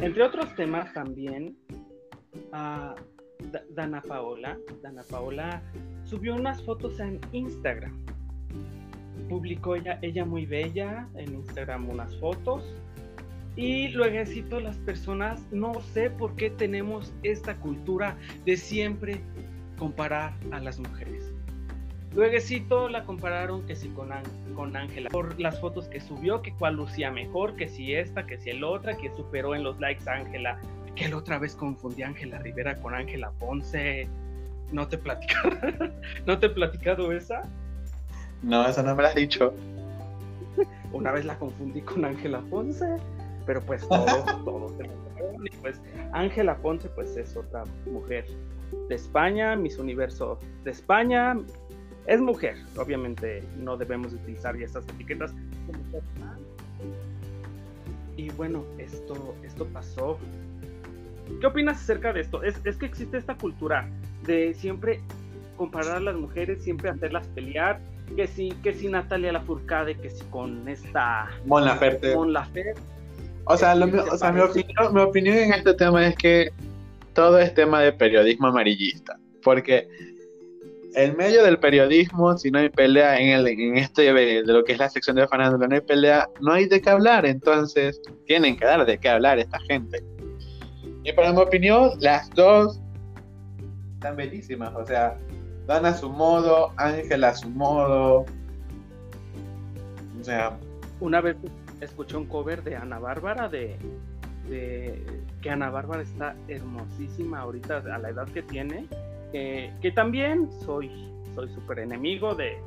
[0.00, 1.56] Entre otros temas también,
[2.52, 2.94] uh,
[3.70, 5.62] Dana Paola, Dana Paola
[6.04, 7.92] subió unas fotos en Instagram.
[9.28, 12.64] Publicó ella, ella muy bella en Instagram unas fotos.
[13.56, 19.20] Y luego las personas, no sé por qué tenemos esta cultura de siempre
[19.76, 21.35] comparar a las mujeres.
[22.16, 24.08] Luego la compararon que si con,
[24.54, 28.38] con Ángela, por las fotos que subió, que cuál lucía mejor, que si esta, que
[28.38, 30.58] si el otra, que superó en los likes a Ángela,
[30.94, 34.08] que la otra vez confundí a Ángela Rivera con Ángela Ponce.
[34.72, 35.50] ¿No te he platicado?
[36.26, 37.42] ¿No te he platicado esa?
[38.42, 39.52] No, esa no me la has dicho.
[40.92, 42.96] Una vez la confundí con Ángela Ponce,
[43.44, 44.88] pero pues todo, todo se
[45.44, 45.80] y pues
[46.12, 48.24] Ángela Ponce pues es otra mujer
[48.88, 51.36] de España, Miss Universo de España,
[52.06, 55.32] es mujer, obviamente no debemos utilizar ya esas etiquetas.
[58.16, 60.18] Y bueno, esto, esto pasó.
[61.40, 62.42] ¿Qué opinas acerca de esto?
[62.42, 63.88] Es, que existe esta cultura
[64.24, 65.00] de siempre
[65.56, 67.80] comparar a las mujeres, siempre hacerlas pelear,
[68.14, 72.14] que si, que si Natalia Lafourcade, que si con esta Mon Laferte.
[72.14, 72.80] Mon Laferte.
[73.44, 76.50] O sea, o sea mi, opinión, mi opinión en este tema es que
[77.14, 79.88] todo es tema de periodismo amarillista, porque
[80.96, 84.72] el medio del periodismo, si no hay pelea en, el, en este de, lo que
[84.72, 88.56] es la sección de fanándula, no hay pelea, no hay de qué hablar, entonces tienen
[88.56, 90.02] que dar de qué hablar esta gente.
[91.04, 92.80] Y para mi opinión, las dos
[93.94, 95.18] están bellísimas, o sea,
[95.66, 98.24] Dan a su modo, Ángela a su modo.
[100.20, 100.56] O sea.
[101.00, 101.36] Una vez
[101.80, 103.76] escuché un cover de Ana Bárbara de,
[104.48, 105.04] de
[105.42, 108.86] que Ana Bárbara está hermosísima ahorita a la edad que tiene
[109.32, 110.90] que, también soy
[111.34, 112.58] soy súper enemigo de,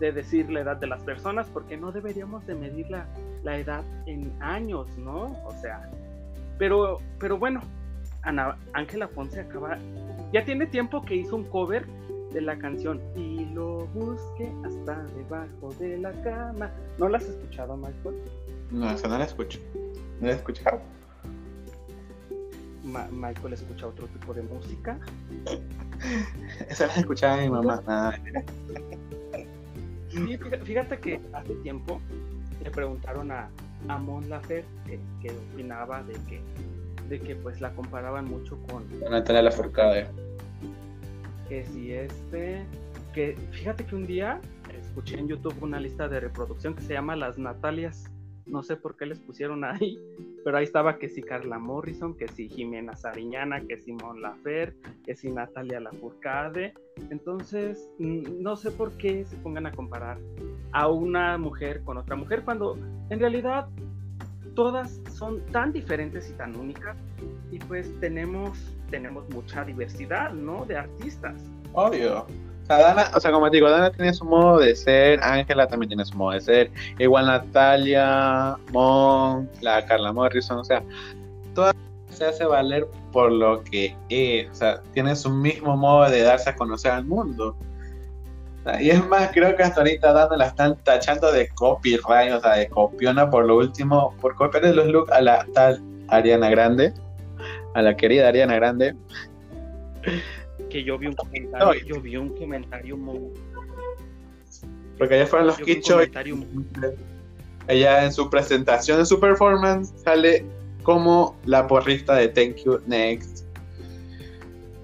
[0.00, 3.06] decir la edad de las personas porque no deberíamos de medir la,
[3.58, 5.36] edad en años, ¿no?
[5.44, 5.88] O sea,
[6.58, 7.60] pero, pero bueno,
[8.22, 9.78] Ana, Ángela Ponce acaba,
[10.32, 11.86] ya tiene tiempo que hizo un cover
[12.32, 16.70] de la canción y lo busque hasta debajo de la cama.
[16.98, 18.16] ¿No la has escuchado, Michael?
[18.70, 19.58] No, no la escucho.
[20.20, 20.80] No la he escuchado.
[22.86, 24.98] Michael escucha otro tipo de música.
[26.68, 28.12] Esa la escuchaba mi mamá.
[30.64, 32.00] fíjate que hace tiempo
[32.62, 33.48] le preguntaron a,
[33.88, 36.40] a Mon que, opinaba de que,
[37.08, 40.06] de que pues la comparaban mucho con Natalia Lafourcade.
[41.48, 42.64] Que si este,
[43.14, 44.40] que fíjate que un día
[44.80, 48.10] escuché en YouTube una lista de reproducción que se llama Las Natalias
[48.46, 50.00] no sé por qué les pusieron ahí,
[50.44, 55.14] pero ahí estaba que si Carla Morrison, que si Jimena Sariñana, que Simón Lafer, que
[55.14, 56.74] si Natalia Lafourcade.
[57.10, 60.18] Entonces, no sé por qué se pongan a comparar
[60.72, 62.78] a una mujer con otra mujer cuando
[63.10, 63.68] en realidad
[64.54, 66.96] todas son tan diferentes y tan únicas
[67.50, 70.64] y pues tenemos tenemos mucha diversidad, ¿no?
[70.64, 71.42] De artistas.
[71.72, 72.26] Obvio.
[72.68, 76.04] Dana, o sea, como te digo, Dana tiene su modo de ser, Ángela también tiene
[76.04, 80.82] su modo de ser, igual Natalia, Mon, la Carla Morrison, o sea,
[81.54, 81.72] toda
[82.10, 86.50] se hace valer por lo que es, o sea, tiene su mismo modo de darse
[86.50, 87.56] a conocer al mundo.
[88.80, 92.54] Y es más, creo que hasta ahorita Dana la están tachando de copyright, o sea,
[92.54, 96.92] de copiona por lo último, por copiarle los looks a la tal Ariana Grande,
[97.74, 98.96] a la querida Ariana Grande.
[100.70, 103.32] Que yo vi un comentario, yo vi un comentario muy...
[104.98, 106.00] Porque allá fueron los Kicho.
[107.68, 110.44] Ella en su presentación, en su performance, sale
[110.82, 113.44] como la porrista de Thank You Next.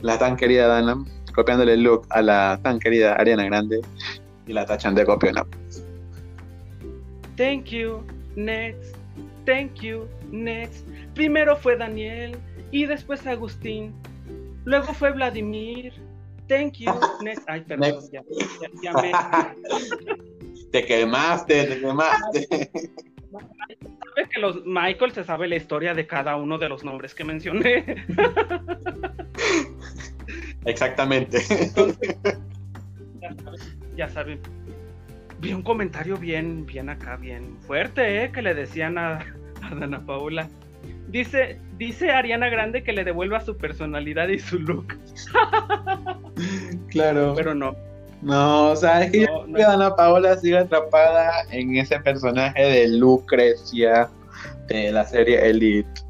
[0.00, 3.80] La tan querida Dana copiándole el look a la tan querida Ariana Grande
[4.46, 5.44] y la tachan de copiona.
[7.36, 8.04] Thank you,
[8.36, 8.96] next.
[9.46, 10.86] Thank you, next.
[11.14, 12.36] Primero fue Daniel
[12.70, 13.92] y después Agustín.
[14.64, 15.92] Luego fue Vladimir.
[16.48, 17.48] Thank you, next.
[17.48, 18.22] Ay, perdón, ya,
[18.82, 19.12] ya, me...
[20.72, 22.48] Te quemaste, te quemaste.
[23.30, 27.24] ¿Sabes que los Michael se sabe la historia de cada uno de los nombres que
[27.24, 28.04] mencioné?
[30.64, 31.40] Exactamente.
[33.96, 34.40] ya, saben,
[35.40, 38.32] Vi un comentario bien, bien acá, bien fuerte, ¿eh?
[38.32, 39.18] Que le decían a,
[39.62, 40.48] a Dana Paula.
[41.12, 44.96] Dice, dice Ariana Grande que le devuelva su personalidad y su look.
[46.90, 47.34] claro.
[47.36, 47.76] Pero no.
[48.22, 54.08] No, o sea, es que Dana Paola sigue atrapada en ese personaje de Lucrecia
[54.68, 56.00] de la serie Elite.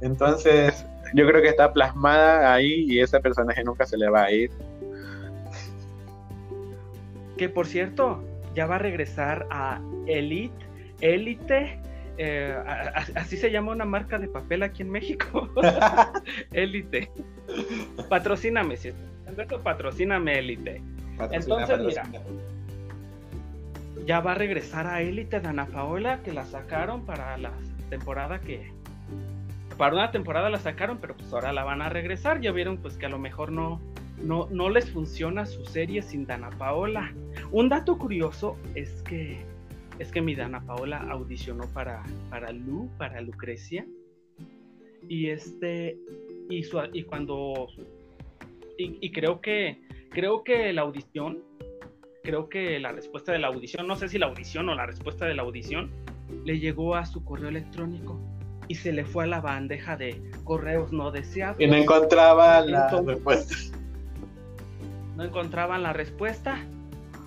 [0.00, 4.30] Entonces, yo creo que está plasmada ahí y ese personaje nunca se le va a
[4.30, 4.50] ir.
[7.36, 8.22] Que por cierto,
[8.54, 10.64] ya va a regresar a Elite,
[11.00, 11.80] Elite,
[12.18, 12.56] eh,
[13.14, 15.48] así se llama una marca de papel aquí en México.
[16.52, 17.10] Elite.
[18.08, 20.82] Patrocíname, si esto, patrocíname Elite.
[21.30, 22.02] Entonces, mira,
[24.06, 27.52] ya va a regresar a Elite de Ana Paola, que la sacaron para la
[27.90, 28.72] temporada que,
[29.76, 32.40] para una temporada la sacaron, pero pues ahora la van a regresar.
[32.40, 33.80] Ya vieron pues que a lo mejor no,
[34.22, 37.12] no, no les funciona su serie sin Dana Paola.
[37.50, 39.44] Un dato curioso es que
[39.98, 43.86] es que mi Dana Paola audicionó para, para Lu, para Lucrecia.
[45.08, 45.98] Y este
[46.48, 47.68] y, su, y cuando
[48.76, 49.80] y, creo que
[50.10, 51.42] creo que la audición
[52.22, 55.26] creo que la respuesta de la audición, no sé si la audición o la respuesta
[55.26, 55.90] de la audición
[56.44, 58.20] le llegó a su correo electrónico
[58.68, 61.60] y se le fue a la bandeja de correos no deseados.
[61.60, 63.54] Y no encontraba la respuesta.
[65.16, 66.58] No encontraban la respuesta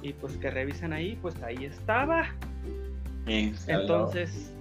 [0.02, 2.36] y pues que revisen ahí, pues ahí estaba.
[3.30, 4.52] Entonces,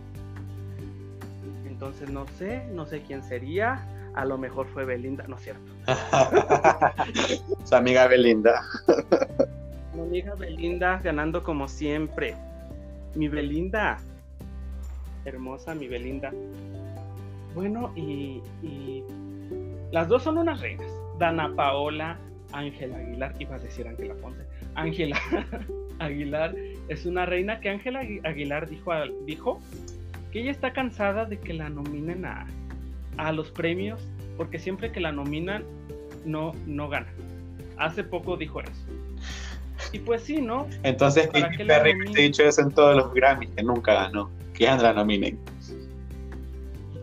[1.66, 3.86] entonces no sé, no sé quién sería.
[4.14, 5.72] A lo mejor fue Belinda, no es cierto.
[7.64, 8.62] Su amiga Belinda.
[9.94, 12.34] Mi amiga Belinda ganando como siempre.
[13.14, 13.98] Mi Belinda,
[15.24, 16.32] hermosa mi Belinda.
[17.54, 18.42] Bueno, y,
[19.92, 20.90] las dos son unas reinas.
[21.18, 22.18] Dana Paola,
[22.52, 24.42] Ángela Aguilar, iba a decir Ángela Ponce.
[24.74, 25.18] Ángela
[25.98, 26.54] Aguilar
[26.88, 28.92] es una reina que Ángela Aguilar dijo,
[29.26, 29.60] dijo
[30.32, 32.46] que ella está cansada de que la nominen a,
[33.16, 34.00] a los premios
[34.36, 35.64] porque siempre que la nominan
[36.24, 37.08] no, no gana.
[37.76, 38.72] Hace poco dijo eso.
[39.92, 40.68] Y pues sí, ¿no?
[40.82, 44.92] Entonces, Katy Perry ha dicho eso en todos los Grammys, que nunca ganó que la
[44.92, 45.38] nominen.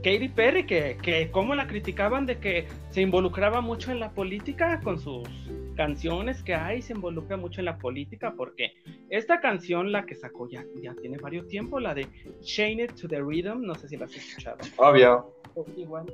[0.06, 4.80] Katy Perry, que, que cómo la criticaban de que se involucraba mucho en la política
[4.84, 5.28] con sus
[5.76, 8.74] canciones que hay, se involucra mucho en la política, porque
[9.10, 12.08] esta canción, la que sacó ya, ya tiene varios tiempo, la de
[12.44, 14.58] Shane It to the Rhythm, no sé si la has escuchado.
[14.78, 15.34] Obvio.
[15.76, 16.06] Igual,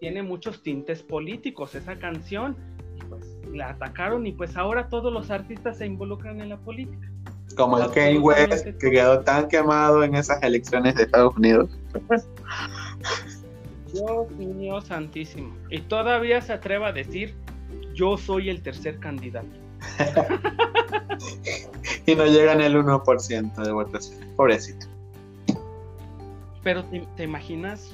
[0.00, 2.56] tiene muchos tintes políticos esa canción,
[2.98, 7.12] y pues la atacaron y pues ahora todos los artistas se involucran en la política.
[7.56, 11.70] Como el Kanye West, que quedó tan quemado en esas elecciones de Estados Unidos.
[13.92, 15.56] Dios mío santísimo.
[15.70, 17.34] Y todavía se atreva a decir,
[17.94, 19.48] yo soy el tercer candidato.
[22.06, 24.18] y no llegan el 1% de votación.
[24.36, 24.86] Pobrecito.
[26.62, 26.84] Pero
[27.16, 27.90] te, imaginas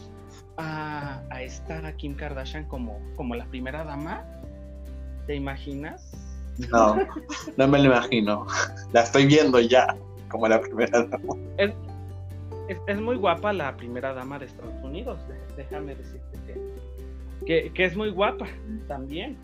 [0.56, 4.24] a, a, esta Kim Kardashian como, como la primera dama?
[5.26, 6.31] ¿Te imaginas?
[6.70, 6.96] No,
[7.56, 8.46] no me lo imagino.
[8.92, 9.96] La estoy viendo ya,
[10.28, 11.34] como la primera dama.
[12.86, 15.18] Es, muy guapa la primera dama de Estados Unidos,
[15.56, 16.58] déjame decirte
[17.44, 18.46] que, que, es muy guapa
[18.86, 19.36] también.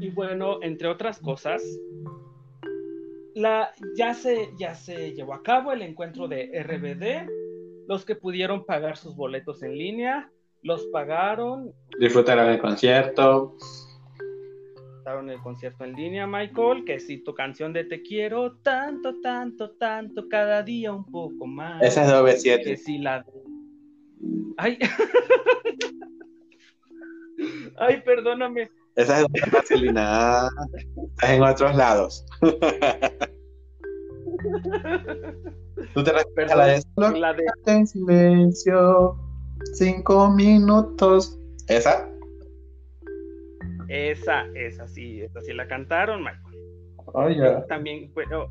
[0.00, 1.62] Y bueno, entre otras cosas,
[3.36, 7.28] la, ya, se, ya se llevó a cabo el encuentro de RBD.
[7.86, 10.32] Los que pudieron pagar sus boletos en línea,
[10.62, 11.70] los pagaron.
[12.00, 13.54] Disfrutaron el concierto.
[14.94, 19.72] agotaron el concierto en línea, Michael, que si tu canción de Te quiero tanto, tanto,
[19.72, 21.82] tanto, cada día un poco más.
[21.82, 23.24] Esa es de 7 Que si la...
[24.56, 24.78] Ay.
[27.76, 28.70] Ay, perdóname.
[28.96, 30.48] Esa es Marcelina.
[30.96, 32.26] Estás en otros lados.
[35.92, 36.82] ¿Tú te refieres a la de
[37.18, 37.44] La de...
[37.66, 39.18] en silencio?
[39.74, 41.38] Cinco minutos.
[41.68, 42.10] ¿Esa?
[43.88, 46.56] Esa, esa sí, esa sí la cantaron, Michael.
[47.06, 47.66] Oh, ya.
[47.66, 48.48] También, bueno.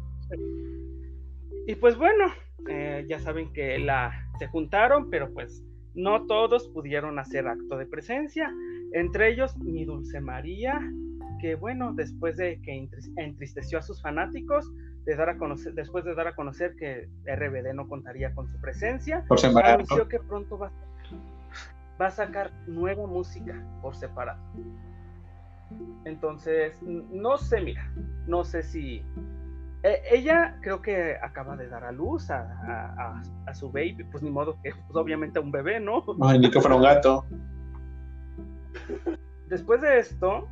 [1.66, 2.26] Y pues bueno,
[2.70, 5.64] eh, ya saben que la se juntaron, pero pues
[5.96, 8.54] no todos pudieron hacer acto de presencia.
[8.94, 10.80] Entre ellos, mi Dulce María,
[11.42, 14.72] que bueno, después de que entristeció a sus fanáticos,
[15.06, 18.60] de dar a conocer, después de dar a conocer que RBD no contaría con su
[18.60, 19.76] presencia, Por separado.
[19.76, 20.72] anunció que pronto va,
[22.02, 24.42] va a sacar nueva música por separado.
[26.06, 27.92] Entonces, no sé, mira,
[28.28, 29.04] no sé si...
[29.84, 34.04] eh, ella creo que acaba de dar a luz a, a- a- a su baby,
[34.12, 36.04] pues ni modo que, pues obviamente a un bebé, ¿no?
[36.22, 37.26] Ay, ni que fuera un gato.
[39.48, 40.48] Después de esto,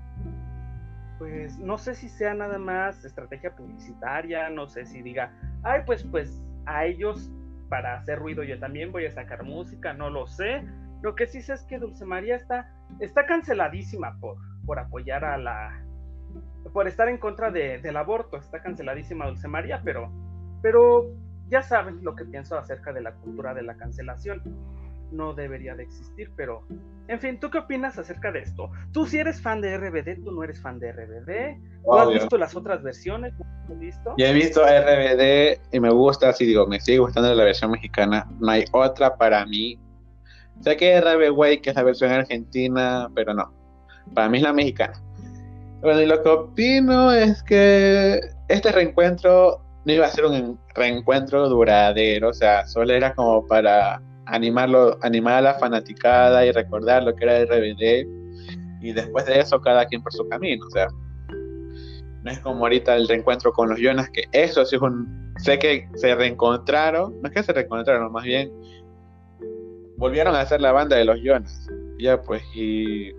[1.19, 5.31] pues no sé si sea nada más estrategia publicitaria, no sé si diga,
[5.63, 7.31] ay, pues, pues a ellos
[7.69, 10.63] para hacer ruido yo también voy a sacar música, no lo sé.
[11.01, 15.37] Lo que sí sé es que Dulce María está, está canceladísima por, por apoyar a
[15.37, 15.81] la,
[16.71, 20.11] por estar en contra de- del aborto, está canceladísima Dulce María, pero,
[20.61, 21.05] pero
[21.49, 24.41] ya saben lo que pienso acerca de la cultura de la cancelación.
[25.13, 26.63] No debería de existir, pero
[27.07, 28.71] en fin, ¿tú qué opinas acerca de esto?
[28.91, 31.83] Tú si eres fan de RBD, tú no eres fan de RBD.
[31.83, 33.33] ¿Tú has visto las otras versiones?
[33.37, 34.15] ¿No has visto?
[34.17, 38.27] Ya he visto RBD y me gusta, así digo, me sigue gustando la versión mexicana.
[38.39, 39.77] No hay otra para mí.
[40.61, 43.53] Sé que RB que es la versión argentina, pero no.
[44.15, 44.99] Para mí es la mexicana.
[45.81, 51.49] Bueno, y lo que opino es que este reencuentro no iba a ser un reencuentro
[51.49, 57.15] duradero, o sea, solo era como para animarlo, animar a la fanaticada y recordar lo
[57.15, 58.07] que era RBD.
[58.81, 60.87] Y después de eso, cada quien por su camino, o sea.
[62.23, 65.33] No es como ahorita el reencuentro con los Jonas, que eso sí es un.
[65.37, 68.51] Sé que se reencontraron, no es que se reencontraron, más bien
[69.97, 71.69] volvieron a hacer la banda de los Jonas.
[71.99, 73.11] Ya, pues, y.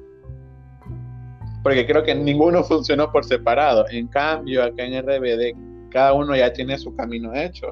[1.62, 3.86] Porque creo que ninguno funcionó por separado.
[3.90, 7.68] En cambio, acá en RBD, cada uno ya tiene su camino hecho.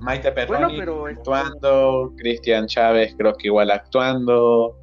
[0.00, 4.76] Maite Perroni Bueno, actuando, Cristian Chávez creo que igual actuando,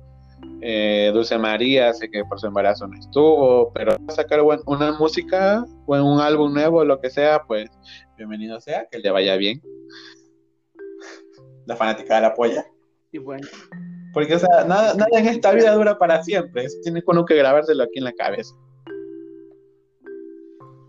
[0.61, 5.63] eh, Dulce María sé que por su embarazo no estuvo, pero sacar buen- una música
[5.85, 7.69] o un álbum nuevo, lo que sea, pues
[8.17, 9.61] bienvenido sea, que le vaya bien.
[11.65, 12.65] La fanática la apoya.
[13.11, 13.47] Y bueno,
[14.13, 16.63] Porque, o sea, nada, nada en esta vida dura para siempre.
[16.65, 18.53] Eso tiene uno que grabárselo aquí en la cabeza.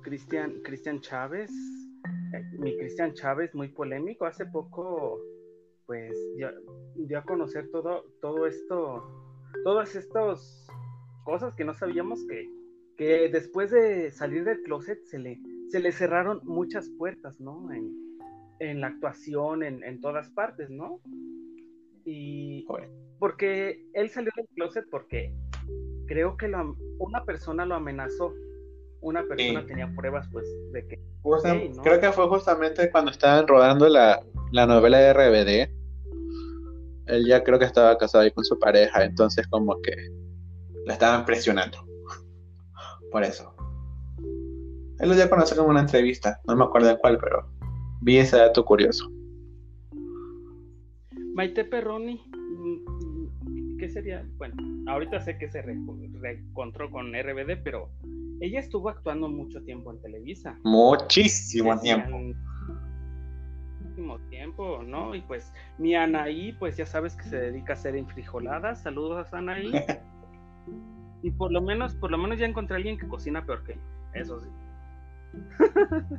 [0.03, 1.51] Cristian, Cristian Chávez,
[2.59, 5.21] mi Cristian Chávez, muy polémico, hace poco,
[5.87, 6.51] pues, dio,
[6.97, 9.03] dio a conocer todo, todo esto,
[9.65, 10.67] todas estas
[11.25, 12.49] cosas que no sabíamos que,
[12.97, 17.73] que después de salir del closet se le, se le cerraron muchas puertas, ¿no?
[17.73, 17.93] En,
[18.61, 21.01] en la actuación, en, en todas partes, ¿no?
[22.05, 22.89] Y Joder.
[23.19, 25.33] porque él salió del closet porque
[26.07, 28.33] creo que lo- una persona lo amenazó.
[29.07, 29.67] Una persona Sí.
[29.69, 31.83] tenía pruebas, pues, de que Justa- Sí, ¿no?
[31.83, 35.71] Creo que fue justamente cuando estaban rodando la, la novela de RBD.
[37.07, 39.93] Él ya creo que estaba casado ahí con su pareja, entonces como que
[40.87, 41.79] la estaban presionando.
[43.13, 43.55] Por eso.
[44.99, 47.49] Él lo dio a conocer en una entrevista, no me acuerdo de cuál, pero
[48.01, 49.09] vi ese dato curioso.
[51.35, 54.27] Maite Perroni, mm, ¿qué sería?
[54.39, 54.55] Bueno,
[54.91, 55.77] ahorita sé que se re-
[56.21, 57.91] reencontró con RBD, pero
[58.41, 60.59] ella estuvo actuando mucho tiempo en Televisa.
[60.65, 62.43] Muchísimo Decían- tiempo.
[63.81, 65.15] Muchísimo tiempo, ¿no?
[65.15, 68.83] Y pues mi Anaí, pues ya sabes que se dedica a hacer enfrijoladas.
[68.83, 69.71] Saludos, Anaí.
[71.23, 73.75] y por lo menos, por lo menos ya encontré a alguien que cocina peor que
[73.75, 73.81] yo.
[74.15, 74.49] Eso sí.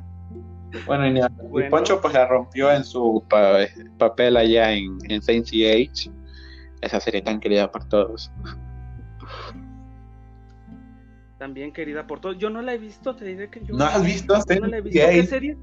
[0.86, 1.70] Bueno, y, y Bueno.
[1.70, 3.60] Poncho pues la rompió en su pa-
[3.96, 6.10] papel allá en, en Saint CH,
[6.82, 8.30] esa serie tan querida por todos.
[11.38, 12.36] También querida por todos.
[12.38, 13.76] Yo no la he visto, te diré que yo.
[13.76, 14.98] ¿No has visto No la he visto.
[14.98, 15.56] ¿Qué serie?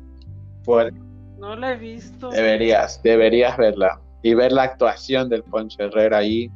[1.37, 2.29] No la he visto.
[2.29, 4.01] Deberías, deberías verla.
[4.23, 6.49] Y ver la actuación del Poncho Herrera ahí,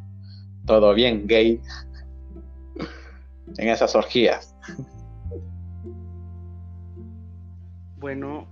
[0.66, 1.62] todo bien gay,
[3.58, 4.56] en esas orgías.
[7.98, 8.48] Bueno,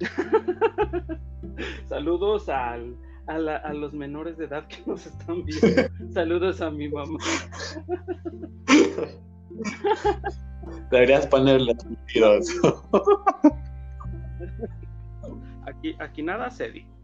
[1.88, 2.96] saludos al,
[3.28, 5.82] a, los menores de edad que nos están viendo.
[6.12, 7.18] Saludos a mi mamá.
[10.90, 11.76] Deberías ponerle
[12.06, 12.48] tiros.
[15.66, 16.96] aquí, aquí nada se edita.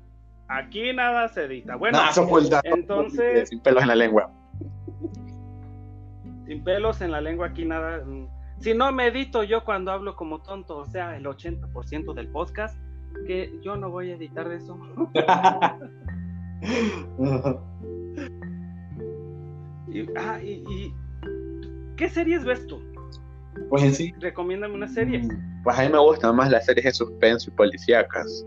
[0.49, 1.77] Aquí nada se edita.
[1.77, 1.99] Bueno,
[2.65, 3.49] entonces.
[3.49, 4.31] Sin pelos en la lengua.
[6.47, 8.05] Sin pelos en la lengua, aquí nada.
[8.59, 12.79] Si no me edito yo cuando hablo como tonto, o sea, el 80% del podcast,
[13.27, 14.79] que yo no voy a editar de eso.
[20.17, 20.95] ah, y,
[21.97, 22.81] ¿qué series ves tú?
[23.69, 24.15] Pues en sí.
[24.19, 25.23] Recomiéndame una serie.
[25.63, 28.47] Pues a mí me gustan más las series de suspenso y policíacas.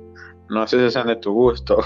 [0.50, 1.78] No sé si sean de tu gusto.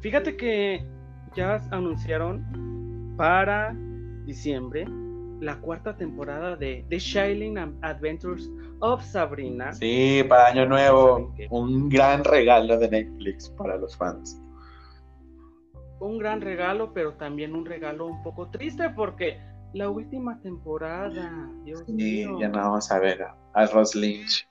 [0.00, 0.86] Fíjate que
[1.34, 3.74] ya anunciaron para
[4.24, 4.86] diciembre
[5.40, 8.50] la cuarta temporada de The Shining Adventures
[8.80, 9.72] of Sabrina.
[9.72, 14.40] Sí, para Año Nuevo, un gran regalo de Netflix para los fans.
[16.00, 19.38] Un gran regalo, pero también un regalo un poco triste porque
[19.74, 24.46] la última temporada, Dios sí, ya no vamos a ver a, Ross Lynch.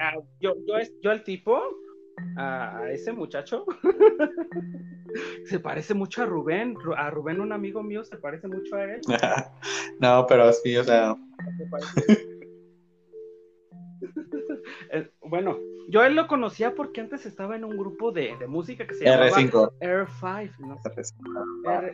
[0.00, 1.60] Ah, yo, yo, yo el tipo,
[2.36, 3.64] a ese muchacho,
[5.46, 6.76] se parece mucho a Rubén.
[6.96, 9.00] A Rubén, un amigo mío, se parece mucho a él.
[10.00, 11.14] no, pero sí, o sea.
[14.90, 15.58] Eh, bueno,
[15.88, 19.30] yo él lo conocía porque antes estaba en un grupo de, música que se llamaba
[19.30, 19.78] R5.
[19.80, 20.78] R5, ¿no?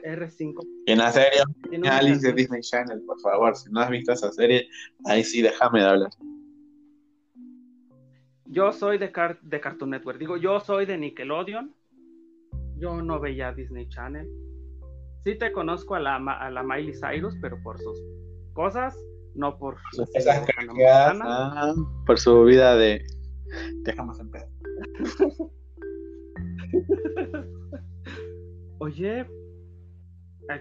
[0.03, 1.43] R, 5 Y en la serie,
[1.91, 4.69] Alice de Disney Channel, por favor, si no has visto esa serie,
[5.05, 6.11] ahí sí déjame de hablar.
[8.47, 9.11] Yo soy de,
[9.43, 11.75] de Cartoon Network, digo, yo soy de Nickelodeon
[12.83, 14.29] yo no veía Disney Channel.
[15.25, 17.97] Sí te conozco a la, a la Miley Cyrus, pero por sus
[18.55, 18.99] cosas,
[19.35, 19.77] no por
[20.15, 20.47] Esas
[21.23, 21.75] ah,
[22.07, 23.05] por su vida de
[23.85, 24.47] dejamos en pedo.
[28.79, 29.27] Oye,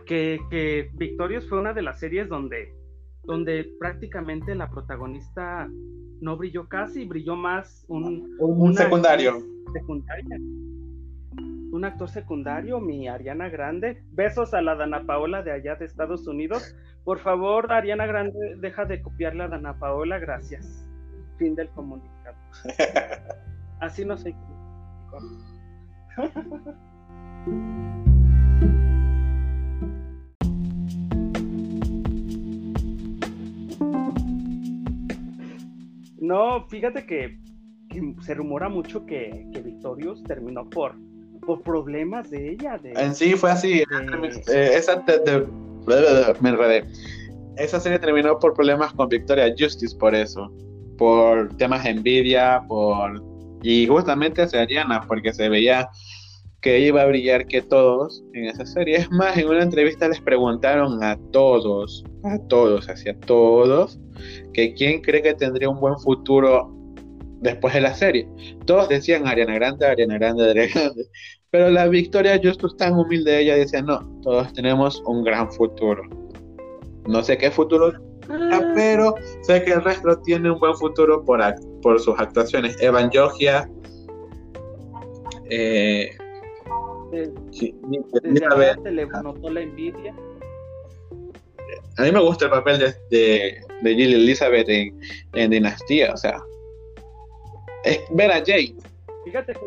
[0.05, 2.73] que, que Victorious fue una de las series donde,
[3.23, 5.67] donde prácticamente la protagonista
[6.21, 9.39] no brilló casi, brilló más un, un secundario.
[9.73, 10.37] Secundaria
[11.71, 14.03] un actor secundario, mi Ariana Grande.
[14.11, 16.75] Besos a la Dana Paola de allá de Estados Unidos.
[17.03, 20.85] Por favor, Ariana Grande, deja de copiarle a Dana Paola, gracias.
[21.37, 22.37] Fin del comunicado.
[23.79, 24.35] Así no soy
[36.21, 37.39] No, fíjate que,
[38.21, 40.95] se rumora mucho que, que Victorious terminó por
[41.45, 42.77] por problemas de ella.
[42.77, 43.83] De, en sí fue así.
[44.47, 45.03] Eh, esa
[46.39, 46.85] me enredé.
[47.57, 50.51] Esa serie terminó por problemas con Victoria Justice por eso.
[50.97, 53.23] Por temas de envidia, por...
[53.63, 55.89] Y justamente hacia Ariana, porque se veía
[56.61, 58.97] que iba a brillar que todos en esa serie.
[58.97, 63.99] Es más, en una entrevista les preguntaron a todos, a todos, hacia todos,
[64.53, 66.71] que quién cree que tendría un buen futuro
[67.41, 68.27] después de la serie.
[68.65, 71.05] Todos decían Ariana Grande, Ariana Grande, Ariana Grande.
[71.49, 76.01] Pero la Victoria Justus tan humilde, ella decía, no, todos tenemos un gran futuro.
[77.07, 77.91] No sé qué futuro,
[78.29, 78.61] ah.
[78.73, 81.41] pero sé que el resto tiene un buen futuro por,
[81.81, 82.81] por sus actuaciones.
[82.81, 83.69] Evan Georgia,
[85.49, 86.11] eh,
[87.49, 87.75] sí,
[88.13, 90.15] le notó la envidia.
[91.97, 94.97] A mí me gusta el papel de, de, de Jill Elizabeth en,
[95.33, 96.41] en Dinastía, o sea,
[97.83, 98.75] es ver a Jade.
[99.25, 99.59] Fíjate que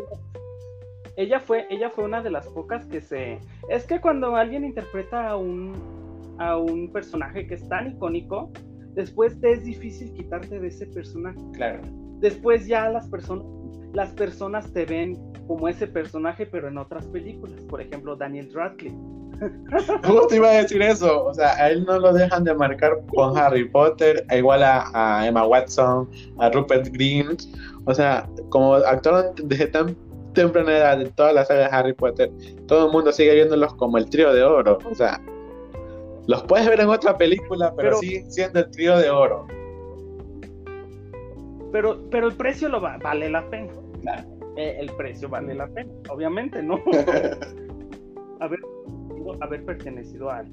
[1.16, 3.38] ella fue, ella fue una de las pocas que se.
[3.68, 8.50] Es que cuando alguien interpreta a un, a un personaje que es tan icónico,
[8.94, 11.38] después te es difícil quitarte de ese personaje.
[11.52, 11.82] Claro.
[12.18, 13.46] Después ya las personas,
[13.92, 17.60] las personas te ven como ese personaje, pero en otras películas.
[17.62, 18.96] Por ejemplo, Daniel Radcliffe.
[20.04, 21.26] Justo iba a decir eso.
[21.26, 25.46] O sea, a él no lo dejan de marcar con Harry Potter, igual a, Emma
[25.46, 26.08] Watson,
[26.38, 27.36] a Rupert Green.
[27.86, 29.96] O sea, como actor desde tan
[30.32, 32.30] temprana edad de todas las sagas de Harry Potter,
[32.66, 34.78] todo el mundo sigue viéndolos como el trío de oro.
[34.90, 35.20] O sea,
[36.26, 39.46] los puedes ver en otra película, pero, sí siendo el trío de oro.
[41.72, 43.72] Pero, pero el precio lo vale la pena.
[44.56, 46.78] Eh, el precio vale la pena, obviamente, ¿no?
[49.30, 50.50] haber, haber pertenecido al,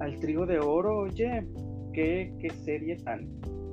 [0.00, 1.46] al trío de oro, oye,
[1.92, 3.28] qué, qué serie tan,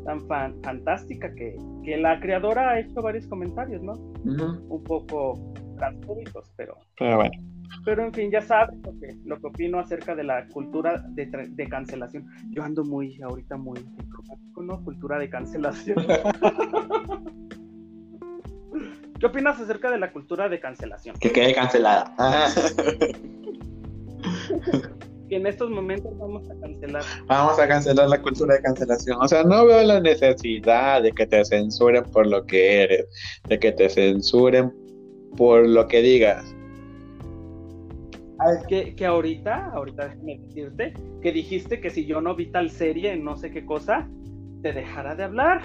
[0.06, 0.22] tan
[0.64, 1.58] fantástica que,
[1.98, 3.94] la creadora ha hecho varios comentarios, ¿no?
[3.94, 6.76] Un poco transfóbicos, pero...
[6.98, 7.32] Pero bueno.
[7.84, 11.26] Pero en fin, ya sabes lo que, lo que opino acerca de la cultura de,
[11.26, 12.26] de cancelación.
[12.50, 13.80] Yo ando muy, ahorita muy
[14.64, 14.84] ¿no?
[14.84, 15.98] Cultura de cancelación.
[19.20, 21.16] ¿Qué opinas acerca de la cultura de cancelación?
[21.20, 22.14] Que quede cancelada.
[25.30, 27.04] que en estos momentos vamos a cancelar.
[27.28, 29.18] Vamos a cancelar la cultura de cancelación.
[29.22, 33.08] O sea, no veo la necesidad de que te censuren por lo que eres,
[33.48, 34.72] de que te censuren
[35.36, 36.46] por lo que digas.
[38.68, 43.16] Que, que ahorita, ahorita déjame decirte, que dijiste que si yo no vi tal serie,
[43.18, 44.08] no sé qué cosa,
[44.62, 45.62] te dejará de hablar.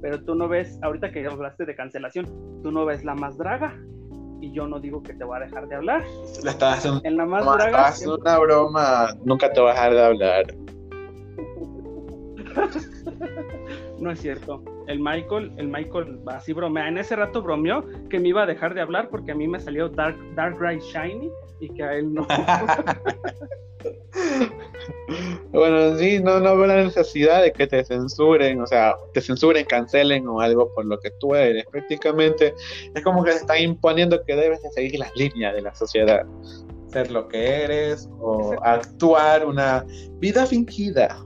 [0.00, 2.26] Pero tú no ves, ahorita que hablaste de cancelación,
[2.62, 3.78] tú no ves la más draga
[4.44, 6.04] y yo no digo que te voy a dejar de hablar.
[6.42, 10.04] Le estás haciendo, en la más draga, una broma, nunca te voy a dejar de
[10.04, 10.54] hablar.
[13.98, 14.62] no es cierto.
[14.86, 16.88] El Michael, el Michael así bromea.
[16.88, 19.60] En ese rato bromeó que me iba a dejar de hablar porque a mí me
[19.60, 21.30] salió Dark, Dark Bright Shiny
[21.60, 22.26] y que a él no.
[25.52, 29.64] bueno, sí, no, no veo la necesidad de que te censuren, o sea, te censuren,
[29.64, 31.64] cancelen o algo por lo que tú eres.
[31.66, 32.54] Prácticamente
[32.94, 36.24] es como que se están imponiendo que debes de seguir las líneas de la sociedad.
[36.88, 39.84] Ser lo que eres o actuar una
[40.18, 41.24] vida fingida.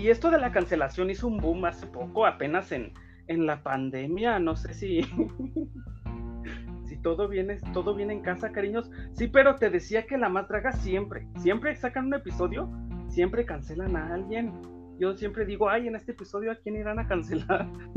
[0.00, 2.94] Y esto de la cancelación hizo un boom hace poco, apenas en,
[3.26, 5.02] en la pandemia, no sé si,
[6.86, 8.90] si todo viene, todo viene en casa, cariños.
[9.12, 12.70] Sí, pero te decía que la más draga siempre, siempre sacan un episodio,
[13.08, 14.54] siempre cancelan a alguien.
[14.98, 17.68] Yo siempre digo, ay, en este episodio a quién irán a cancelar.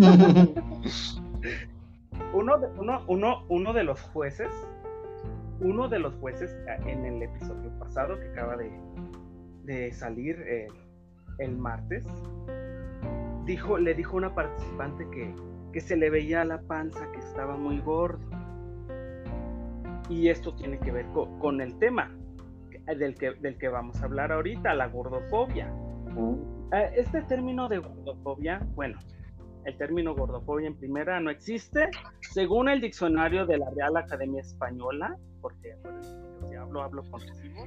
[2.34, 4.52] uno, de, uno, uno, uno de los jueces,
[5.62, 8.70] uno de los jueces eh, en el episodio pasado que acaba de,
[9.64, 10.68] de salir eh,
[11.40, 12.06] el martes,
[13.46, 15.36] dijo, le dijo a una participante que,
[15.72, 18.24] que se le veía la panza, que estaba muy gordo.
[20.10, 21.06] Y esto tiene que ver
[21.40, 22.12] con, el tema
[22.98, 25.74] del que, del que vamos a hablar ahorita, la gordofobia.
[26.74, 29.00] Eh, este término de gordofobia, bueno,
[29.66, 31.90] el término gordofobia en primera no existe.
[32.22, 35.76] Según el diccionario de la Real Academia Española, porque
[36.50, 37.66] si hablo, hablo consigo,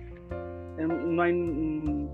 [0.79, 2.09] em, no hay, mm,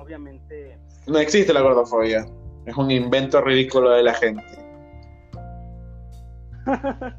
[0.00, 0.78] obviamente...
[1.06, 2.26] No existe la gordofobia.
[2.66, 4.44] Es un invento ridículo de la gente.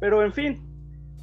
[0.00, 0.62] Pero en fin,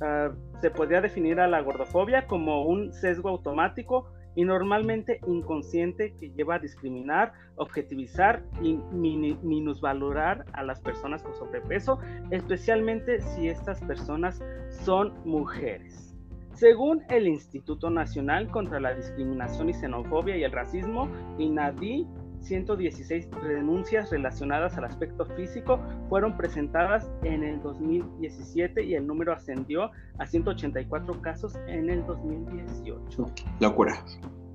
[0.02, 6.32] ah, se podría definir a la gordofobia como un sesgo automático y normalmente inconsciente que
[6.32, 12.00] lleva a discriminar, objetivizar y minusvalorar a las personas con sobrepeso,
[12.32, 16.13] especialmente si estas personas son mujeres.
[16.54, 22.08] Según el Instituto Nacional contra la Discriminación y Xenofobia y el Racismo, INADI,
[22.42, 25.80] 116 denuncias relacionadas al aspecto físico
[26.10, 33.26] fueron presentadas en el 2017 y el número ascendió a 184 casos en el 2018.
[33.60, 34.06] Locura.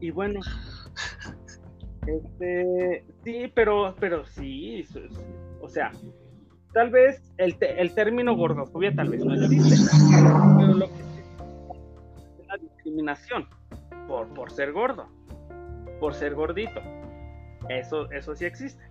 [0.01, 0.41] Y bueno,
[2.07, 4.85] este, sí, pero, pero sí,
[5.61, 5.91] o sea,
[6.73, 9.77] tal vez el, el término gordofobia tal vez no existe,
[10.59, 11.08] pero lo que
[12.89, 13.47] discriminación
[14.07, 15.09] por, por ser gordo,
[16.01, 16.81] por ser gordito.
[17.69, 18.83] Eso, eso sí existe.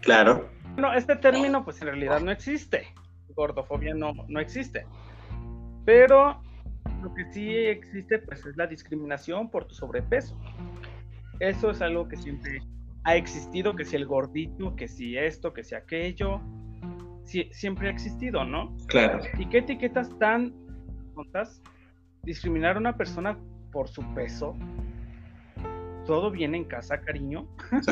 [0.00, 0.48] Claro.
[0.76, 2.86] No, este término pues en realidad no existe.
[3.34, 4.86] Gordofobia no, no existe.
[5.84, 6.40] Pero
[7.02, 10.36] lo que sí existe pues es la discriminación por tu sobrepeso.
[11.40, 12.62] Eso es algo que siempre
[13.04, 16.40] ha existido, que si el gordito, que si esto, que si aquello,
[17.24, 18.76] siempre ha existido, ¿no?
[18.86, 19.20] Claro.
[19.38, 20.52] ¿Y qué etiquetas tan
[21.14, 21.62] tontas
[22.22, 23.38] discriminar a una persona
[23.70, 24.56] por su peso
[26.08, 27.46] todo viene en casa, cariño.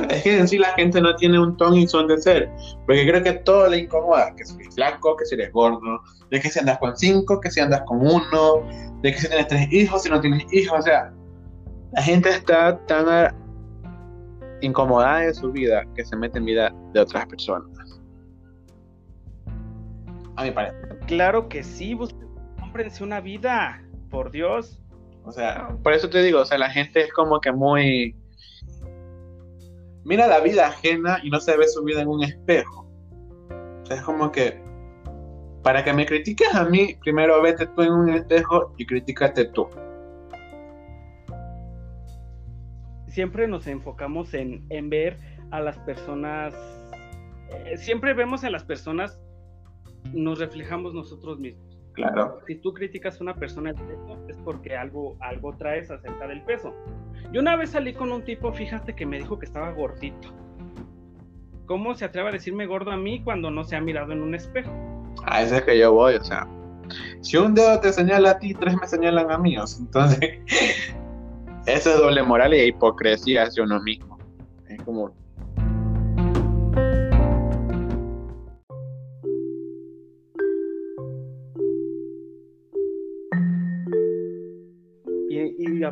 [0.09, 2.51] es que en sí la gente no tiene un ton y son de ser,
[2.87, 6.01] porque creo que todo le incomoda, que si eres flaco, que si eres gordo,
[6.31, 8.66] de que si andas con cinco, que si andas con uno,
[9.03, 11.12] de que si tienes tres hijos, si no tienes hijos, o sea,
[11.93, 13.35] la gente está tan
[14.62, 18.01] incomodada de su vida que se mete en vida de otras personas.
[20.37, 20.99] A mi parecer.
[21.07, 21.95] Claro que sí,
[22.59, 24.83] cómprense una vida, por Dios.
[25.25, 28.17] O sea, por eso te digo, o sea, la gente es como que muy...
[30.05, 32.89] Mira la vida ajena y no se ve su vida en un espejo.
[33.83, 34.65] O sea, es como que...
[35.65, 39.69] Para que me critiques a mí, primero vete tú en un espejo y critícate tú.
[43.09, 45.19] Siempre nos enfocamos en, en ver
[45.51, 46.55] a las personas...
[47.65, 49.19] Eh, siempre vemos a las personas,
[50.13, 51.76] nos reflejamos nosotros mismos.
[51.97, 52.41] Claro.
[52.47, 56.75] Si tú criticas a una persona peso, es porque algo, algo traes acerca del peso.
[57.33, 60.29] Yo una vez salí con un tipo, fíjate que me dijo que estaba gordito.
[61.65, 64.35] ¿Cómo se atreve a decirme gordo a mí cuando no se ha mirado en un
[64.35, 64.71] espejo?
[65.25, 66.47] A ese es que yo voy, o sea,
[67.23, 70.21] si un dedo te señala a ti, tres me señalan a mí, entonces...
[71.67, 74.19] eso es doble moral y hipocresía hacia uno mismo.
[74.69, 75.13] Es como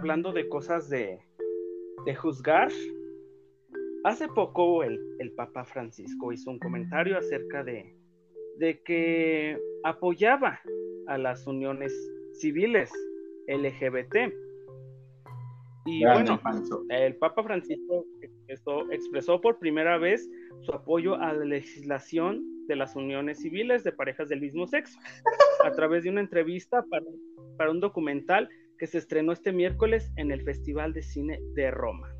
[0.04, 1.18] hablando de cosas de,
[2.04, 2.68] de juzgar,
[4.04, 7.96] hace poco el, el, Papa Francisco hizo un comentario acerca de,
[8.58, 10.60] de que apoyaba
[11.06, 11.90] a las uniones
[12.34, 12.92] civiles
[13.48, 14.34] LGBT.
[15.86, 16.38] Y bueno,
[16.90, 20.28] el Papa Francisco expresó, expresó por primera vez
[20.60, 24.98] su apoyo a la legislación de las uniones civiles de parejas del mismo sexo
[25.64, 27.06] a través de una entrevista para,
[27.56, 28.50] para un documental
[28.84, 32.14] que se estrenó este miércoles en el Festival de Cine de Roma.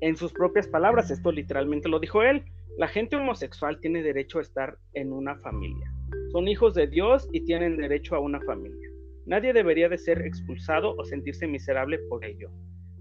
[0.00, 2.46] En sus propias palabras, esto literalmente lo dijo él,
[2.78, 5.92] la gente homosexual tiene derecho a estar en una familia.
[6.32, 8.88] Son hijos de Dios y tienen derecho a una familia.
[9.26, 12.50] Nadie debería de ser expulsado o sentirse miserable por ello,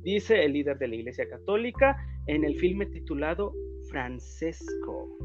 [0.01, 1.95] dice el líder de la Iglesia Católica
[2.27, 3.53] en el filme titulado
[3.89, 5.17] Francesco.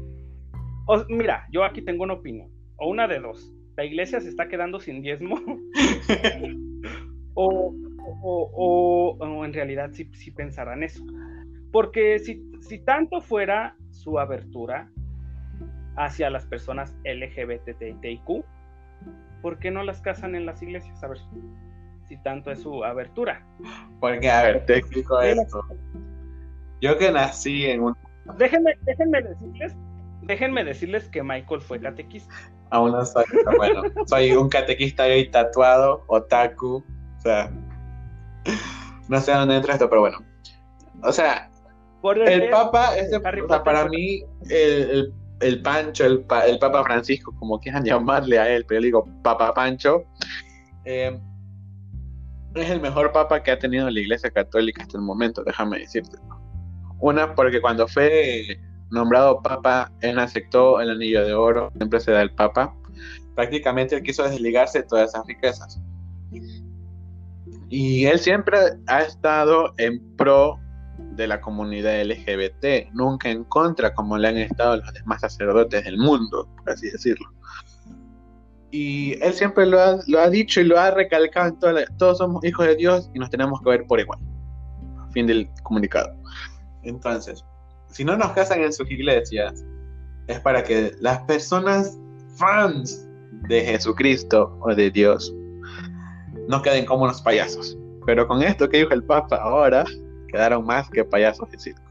[1.09, 3.51] mira, yo aquí tengo una opinión, o una de dos.
[3.75, 5.37] La iglesia se está quedando sin diezmo
[7.41, 11.03] o, o, en realidad sí, sí, pensarán eso.
[11.71, 14.89] Porque si, si tanto fuera su abertura
[15.95, 18.43] hacia las personas LGBTIQ,
[19.41, 21.01] ¿por qué no las casan en las iglesias?
[21.03, 21.19] A ver,
[22.07, 23.45] si tanto es su abertura.
[23.99, 25.63] Porque, a ver, te explico esto.
[26.81, 27.95] Yo que nací en un...
[28.37, 29.75] Déjenme, déjenme decirles,
[30.23, 32.33] déjenme decirles que Michael fue catequista.
[32.71, 33.25] Aún no soy,
[33.57, 36.83] bueno, soy un catequista ahí tatuado, otaku,
[37.19, 37.51] o sea,
[39.09, 40.19] no sé dónde entra esto, pero bueno.
[41.03, 41.49] O sea,
[42.25, 47.83] el, Papa, o sea, para mí, el, el, Pancho, el, el, Papa Francisco, como quieran
[47.85, 50.05] llamarle a él, pero yo digo Papa Pancho,
[50.85, 51.19] eh,
[52.55, 56.17] es el mejor Papa que ha tenido la Iglesia Católica hasta el momento, déjame decirte.
[56.99, 58.59] Una, porque cuando fue
[58.91, 62.73] nombrado Papa, él aceptó el anillo de oro, siempre se da el Papa.
[63.35, 65.81] Prácticamente él quiso desligarse de todas esas riquezas.
[67.69, 68.57] Y él siempre
[68.87, 70.59] ha estado en pro
[70.97, 75.97] de la comunidad LGBT, nunca en contra como le han estado los demás sacerdotes del
[75.97, 77.29] mundo, por así decirlo.
[78.71, 81.57] Y él siempre lo ha, lo ha dicho y lo ha recalcado
[81.97, 84.19] todos somos hijos de Dios y nos tenemos que ver por igual.
[85.11, 86.15] Fin del comunicado.
[86.83, 87.43] Entonces,
[87.87, 89.63] si no nos casan en sus iglesias,
[90.27, 91.97] es para que las personas
[92.35, 93.07] fans
[93.47, 95.33] de Jesucristo o de Dios
[96.49, 97.77] no queden como unos payasos.
[98.07, 99.85] Pero con esto que dijo el Papa ahora,
[100.27, 101.83] quedaron más que payasos de circo.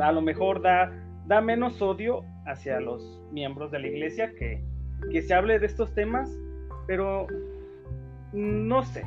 [0.00, 0.92] A lo mejor da,
[1.26, 4.60] da menos odio hacia los miembros de la iglesia que,
[5.12, 6.28] que se hable de estos temas,
[6.88, 7.28] pero
[8.32, 9.04] no sé.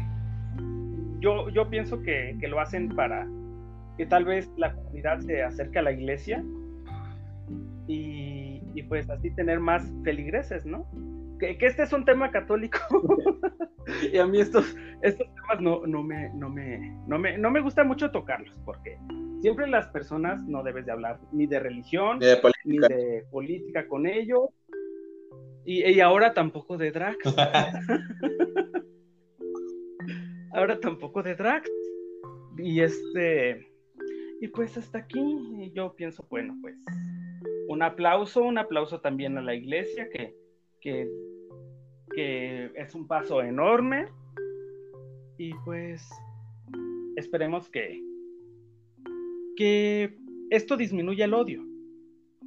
[1.20, 3.28] Yo, yo pienso que, que lo hacen para
[3.98, 6.42] que tal vez la comunidad se acerque a la iglesia
[7.88, 10.86] y, y pues así tener más feligreses, ¿no?
[11.40, 12.80] Que, este es un tema católico
[14.14, 17.62] y a mí estos, estos temas no, no, me, no, me, no, me, no me
[17.62, 18.98] gusta mucho tocarlos porque
[19.42, 24.50] siempre las personas no debes de hablar ni de religión ni de política, con ellos
[25.66, 27.36] y, y ahora tampoco de drags.
[30.54, 31.72] ahora tampoco de drags.
[32.58, 33.68] Y este,
[34.40, 36.76] y pues hasta aquí yo pienso, bueno, pues
[37.68, 40.36] un aplauso, un aplauso también a la iglesia que
[40.86, 44.08] que, es un paso enorme
[45.38, 46.08] y pues
[47.18, 48.02] esperemos que,
[49.58, 50.18] que
[50.50, 51.62] esto disminuya el odio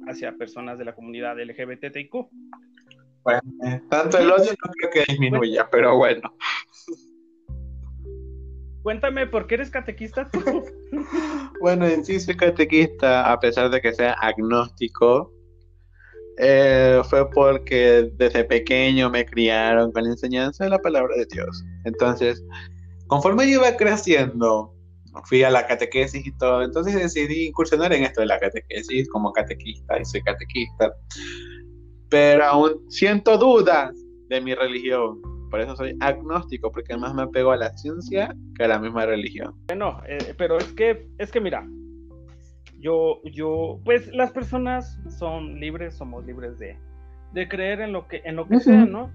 [0.07, 2.11] hacia personas de la comunidad LGBTIQ.
[3.23, 3.41] Bueno,
[3.89, 6.33] tanto el odio no creo que disminuya, pero bueno.
[8.81, 10.39] Cuéntame, ¿por qué eres catequista tú?
[11.61, 15.31] bueno, en sí soy catequista, a pesar de que sea agnóstico,
[16.41, 21.65] eh, fue porque desde pequeño me criaron con la enseñanza de la palabra de Dios.
[21.83, 22.41] Entonces,
[23.07, 24.73] conforme yo iba creciendo,
[25.25, 29.33] fui a la catequesis y todo, entonces decidí incursionar en esto de la catequesis como
[29.33, 30.93] catequista y soy catequista.
[32.09, 33.91] Pero aún siento dudas
[34.29, 35.21] de mi religión.
[35.51, 39.05] Por eso soy agnóstico, porque más me apego a la ciencia que a la misma
[39.05, 39.55] religión.
[39.67, 41.67] Bueno, eh, pero es que, es que mira,
[42.79, 46.77] yo, yo, pues las personas son libres, somos libres de,
[47.33, 49.11] de creer en lo que, en lo que sea, ¿no?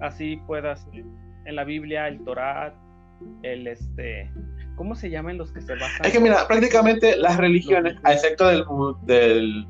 [0.00, 2.74] Así puedas, en la Biblia, el Torah,
[3.42, 4.30] el este,
[4.76, 6.06] ¿cómo se llaman los que se basan?
[6.06, 8.46] Es que mira, prácticamente las religiones, a excepto
[9.04, 9.66] del,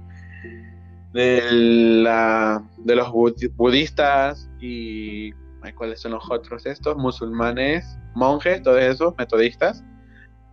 [1.13, 3.11] del, la, de los
[3.57, 5.33] budistas y
[5.75, 6.97] ¿cuáles son los otros estos?
[6.97, 9.85] Musulmanes, monjes, todos esos, metodistas.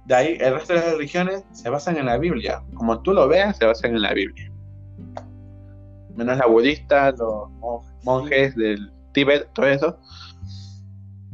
[0.06, 2.62] De ahí el resto de las religiones se basan en la Biblia.
[2.74, 4.52] Como tú lo veas, se basan en la Biblia.
[6.16, 7.50] Menos la budista, los
[8.04, 9.98] monjes del Tíbet, todo eso.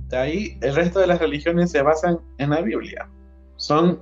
[0.08, 3.08] De ahí el resto de las religiones se basan en la Biblia.
[3.58, 4.00] Son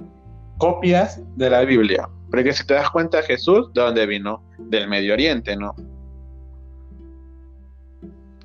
[0.58, 2.10] copias de la Biblia.
[2.30, 4.44] Porque si te das cuenta, Jesús, ¿de dónde vino?
[4.58, 5.74] Del Medio Oriente, ¿no?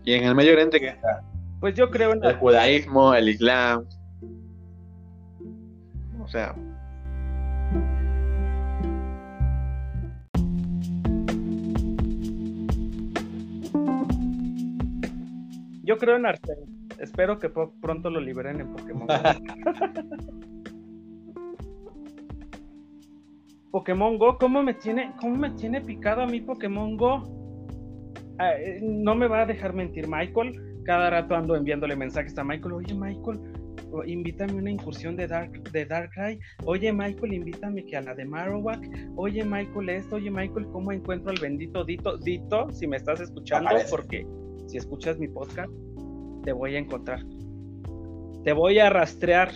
[0.05, 1.23] Y en el Medio Oriente, ¿qué está?
[1.61, 3.87] Pues yo creo en el judaísmo, el islam.
[6.33, 6.55] Sea.
[15.85, 16.57] Yo creo en Arcel.
[16.99, 19.07] Espero que pronto lo liberen en Pokémon.
[23.71, 27.25] Pokémon Go, ¿cómo me tiene, cómo me tiene picado a mí Pokémon Go?
[28.39, 32.45] Ah, eh, no me va a dejar mentir Michael cada rato ando enviándole mensajes a
[32.45, 33.41] Michael, oye Michael,
[34.07, 38.25] invítame a una incursión de Dark de Darkrai, oye Michael, invítame que a la de
[38.25, 38.81] Marowak,
[39.17, 42.17] oye Michael esto, oye Michael, ¿cómo encuentro al bendito Dito?
[42.19, 44.27] Dito, si me estás escuchando, porque
[44.67, 45.71] si escuchas mi podcast,
[46.45, 47.21] te voy a encontrar.
[48.45, 49.53] Te voy a rastrear.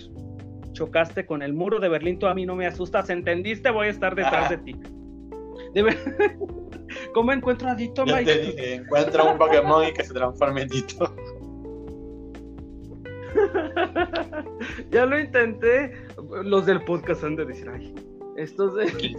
[0.72, 3.70] Chocaste con el muro de Berlín, tú a mí no me asustas, ¿entendiste?
[3.70, 4.76] Voy a estar detrás de ti.
[7.14, 11.14] ¿Cómo encuentro a Dito, Te dije, encuentra un Pokémon y que se transforme en Dito.
[14.90, 15.92] ya lo intenté.
[16.44, 17.94] Los del podcast han de decir, ay,
[18.36, 18.84] estos de.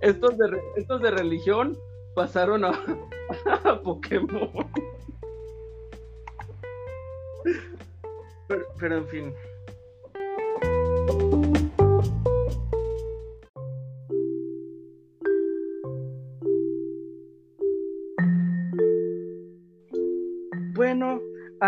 [0.00, 1.76] estos de estos de religión
[2.14, 2.70] pasaron a,
[3.64, 4.50] a Pokémon.
[8.46, 9.34] Pero, pero en fin.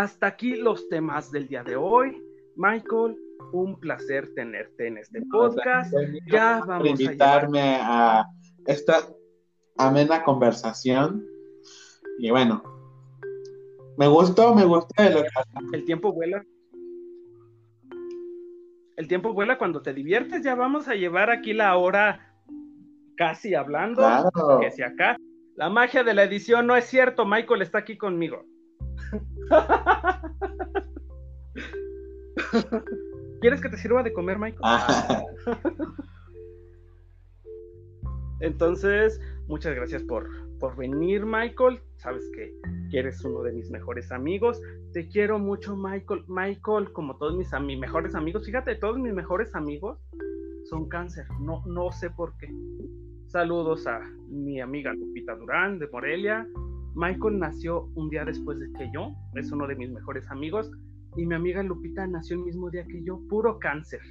[0.03, 2.23] Hasta aquí los temas del día de hoy.
[2.55, 3.17] Michael,
[3.51, 5.93] un placer tenerte en este podcast.
[6.27, 8.25] ya vamos a invitarme a,
[8.65, 9.07] esta
[9.77, 11.25] amena conversación.
[12.19, 12.63] Y bueno,
[13.97, 14.93] me gustó, me gustó
[15.73, 16.45] el tiempo vuela.
[18.97, 20.43] El tiempo vuela cuando te diviertes.
[20.43, 22.35] Ya vamos a llevar aquí la hora
[23.15, 24.03] casi hablando.
[24.61, 25.17] Que si acá.
[25.55, 27.25] La magia de la edición no es cierto.
[27.25, 28.45] Michael está aquí conmigo.
[33.41, 34.61] ¿Quieres que te sirva de comer, Michael?
[34.63, 35.23] Ah.
[38.39, 40.29] Entonces, muchas gracias por,
[40.59, 41.79] por venir, Michael.
[41.95, 42.53] Sabes que,
[42.97, 44.61] eres uno de mis mejores amigos.
[44.93, 46.23] Te quiero mucho, Michael.
[46.27, 49.99] Michael, como todos mis, mis mejores amigos, fíjate, todos mis mejores amigos
[50.69, 51.25] son cáncer.
[51.39, 52.53] No, no sé por qué.
[53.27, 53.99] Saludos a
[54.29, 56.47] mi amiga Lupita Durán de Morelia,
[56.97, 60.71] Michael nació un día después de que yo, es uno de mis mejores amigos,
[61.15, 64.01] y mi amiga Lupita nació el mismo día que yo, puro cáncer,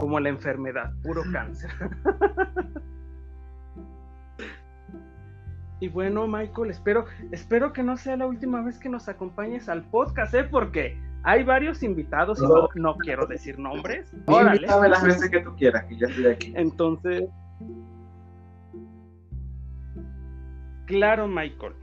[0.00, 1.70] como la enfermedad, puro cáncer.
[5.80, 9.82] y bueno, Michael, espero, espero que no sea la última vez que nos acompañes al
[9.90, 10.44] podcast, ¿eh?
[10.44, 12.46] Porque hay varios invitados y
[12.80, 14.10] no, quiero decir nombres.
[14.24, 14.66] Órale.
[14.66, 16.54] las veces que tú quieras, que ya estoy aquí.
[16.56, 17.28] Entonces,
[20.86, 21.74] claro, Michael.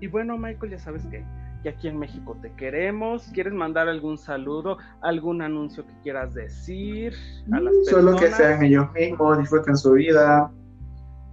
[0.00, 1.24] Y bueno, Michael, ya sabes que,
[1.68, 3.30] aquí en México te queremos.
[3.34, 7.12] ¿Quieres mandar algún saludo, algún anuncio que quieras decir
[7.52, 10.50] a las Solo que sean ellos mismos, disfruten su vida.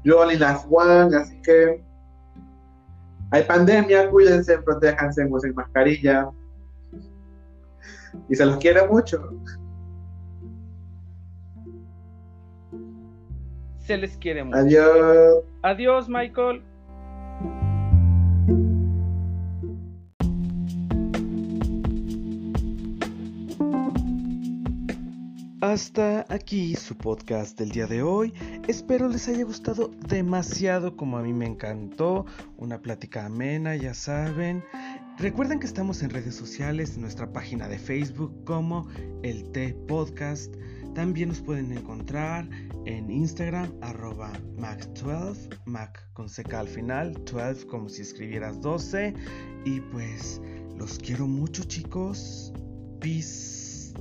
[0.03, 1.83] Yo, Lina Juan, así que
[3.31, 6.29] hay pandemia, cuídense, protéjanse, usen mascarilla.
[8.29, 9.29] Y se los quiere mucho.
[13.79, 14.57] Se les quiere mucho.
[14.57, 15.43] Adiós.
[15.61, 16.61] Adiós, Michael.
[25.77, 28.33] Hasta aquí su podcast del día de hoy.
[28.67, 32.25] Espero les haya gustado demasiado como a mí me encantó.
[32.57, 34.63] Una plática amena, ya saben.
[35.19, 38.87] Recuerden que estamos en redes sociales, en nuestra página de Facebook como
[39.21, 40.51] el T Podcast.
[40.95, 42.49] También nos pueden encontrar
[42.87, 49.13] en Instagram arroba Mac12, Mac con seca al final, 12 como si escribieras 12.
[49.63, 50.41] Y pues
[50.75, 52.51] los quiero mucho chicos.
[52.99, 53.93] Peace.